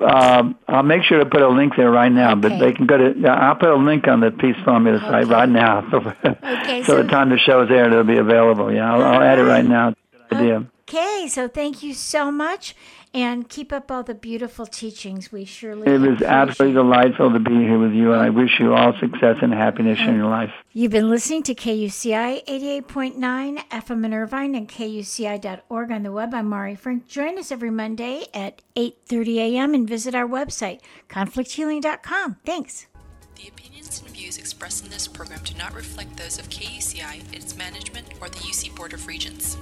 Um, 0.00 0.56
I'll 0.68 0.82
make 0.82 1.02
sure 1.04 1.18
to 1.18 1.26
put 1.26 1.42
a 1.42 1.48
link 1.48 1.74
there 1.76 1.90
right 1.90 2.10
now, 2.12 2.34
but 2.34 2.58
they 2.58 2.72
can 2.72 2.86
go 2.86 2.96
to. 2.96 3.14
yeah, 3.18 3.34
I'll 3.34 3.56
put 3.56 3.68
a 3.70 3.74
link 3.76 4.06
on 4.08 4.20
the 4.20 4.30
Peace 4.30 4.56
Formula 4.64 4.98
site 5.00 5.26
right 5.28 5.48
now. 5.48 5.80
So, 5.90 5.98
Okay, 6.44 6.82
so 6.82 6.92
so- 6.96 7.02
the 7.02 7.08
time 7.08 7.30
the 7.30 7.38
show's 7.38 7.70
aired, 7.70 7.92
it'll 7.92 8.04
be 8.04 8.18
available. 8.18 8.72
Yeah, 8.72 8.92
I'll, 8.94 9.02
I'll 9.02 9.22
add 9.22 9.38
it 9.38 9.44
right 9.44 9.64
now. 9.64 9.94
Idea. 10.32 10.66
Okay, 10.88 11.26
so 11.28 11.48
thank 11.48 11.82
you 11.82 11.92
so 11.94 12.30
much 12.30 12.74
and 13.12 13.48
keep 13.48 13.72
up 13.72 13.90
all 13.90 14.02
the 14.02 14.14
beautiful 14.14 14.66
teachings. 14.66 15.32
We 15.32 15.44
surely 15.44 15.90
It 15.90 16.00
was 16.00 16.22
absolutely 16.22 16.74
delightful 16.74 17.32
to 17.32 17.38
be 17.38 17.54
here 17.54 17.78
with 17.78 17.92
you, 17.92 18.12
and 18.12 18.22
I 18.22 18.30
wish 18.30 18.60
you 18.60 18.74
all 18.74 18.92
success 19.00 19.36
and 19.42 19.52
happiness 19.52 19.98
in 20.00 20.10
uh, 20.10 20.16
your 20.16 20.26
life. 20.26 20.50
You've 20.72 20.92
been 20.92 21.10
listening 21.10 21.42
to 21.44 21.54
KUCI 21.54 22.44
88.9 22.46 23.58
FM 23.68 24.04
in 24.04 24.14
Irvine 24.14 24.54
and 24.54 24.68
KUCI.org 24.68 25.90
on 25.90 26.02
the 26.02 26.12
web. 26.12 26.34
I'm 26.34 26.48
Mari 26.48 26.76
Frank. 26.76 27.08
Join 27.08 27.38
us 27.38 27.50
every 27.50 27.70
Monday 27.70 28.26
at 28.32 28.62
8.30 28.76 29.36
a.m. 29.36 29.74
and 29.74 29.88
visit 29.88 30.14
our 30.14 30.26
website, 30.26 30.80
conflicthealing.com. 31.08 32.36
Thanks. 32.44 32.86
The 33.34 33.48
opinions 33.48 34.00
and 34.00 34.10
views 34.10 34.38
expressed 34.38 34.84
in 34.84 34.90
this 34.90 35.08
program 35.08 35.40
do 35.42 35.56
not 35.56 35.74
reflect 35.74 36.16
those 36.16 36.38
of 36.38 36.48
KUCI, 36.48 37.34
its 37.34 37.56
management, 37.56 38.06
or 38.20 38.28
the 38.28 38.36
UC 38.36 38.76
Board 38.76 38.92
of 38.92 39.06
Regents. 39.06 39.56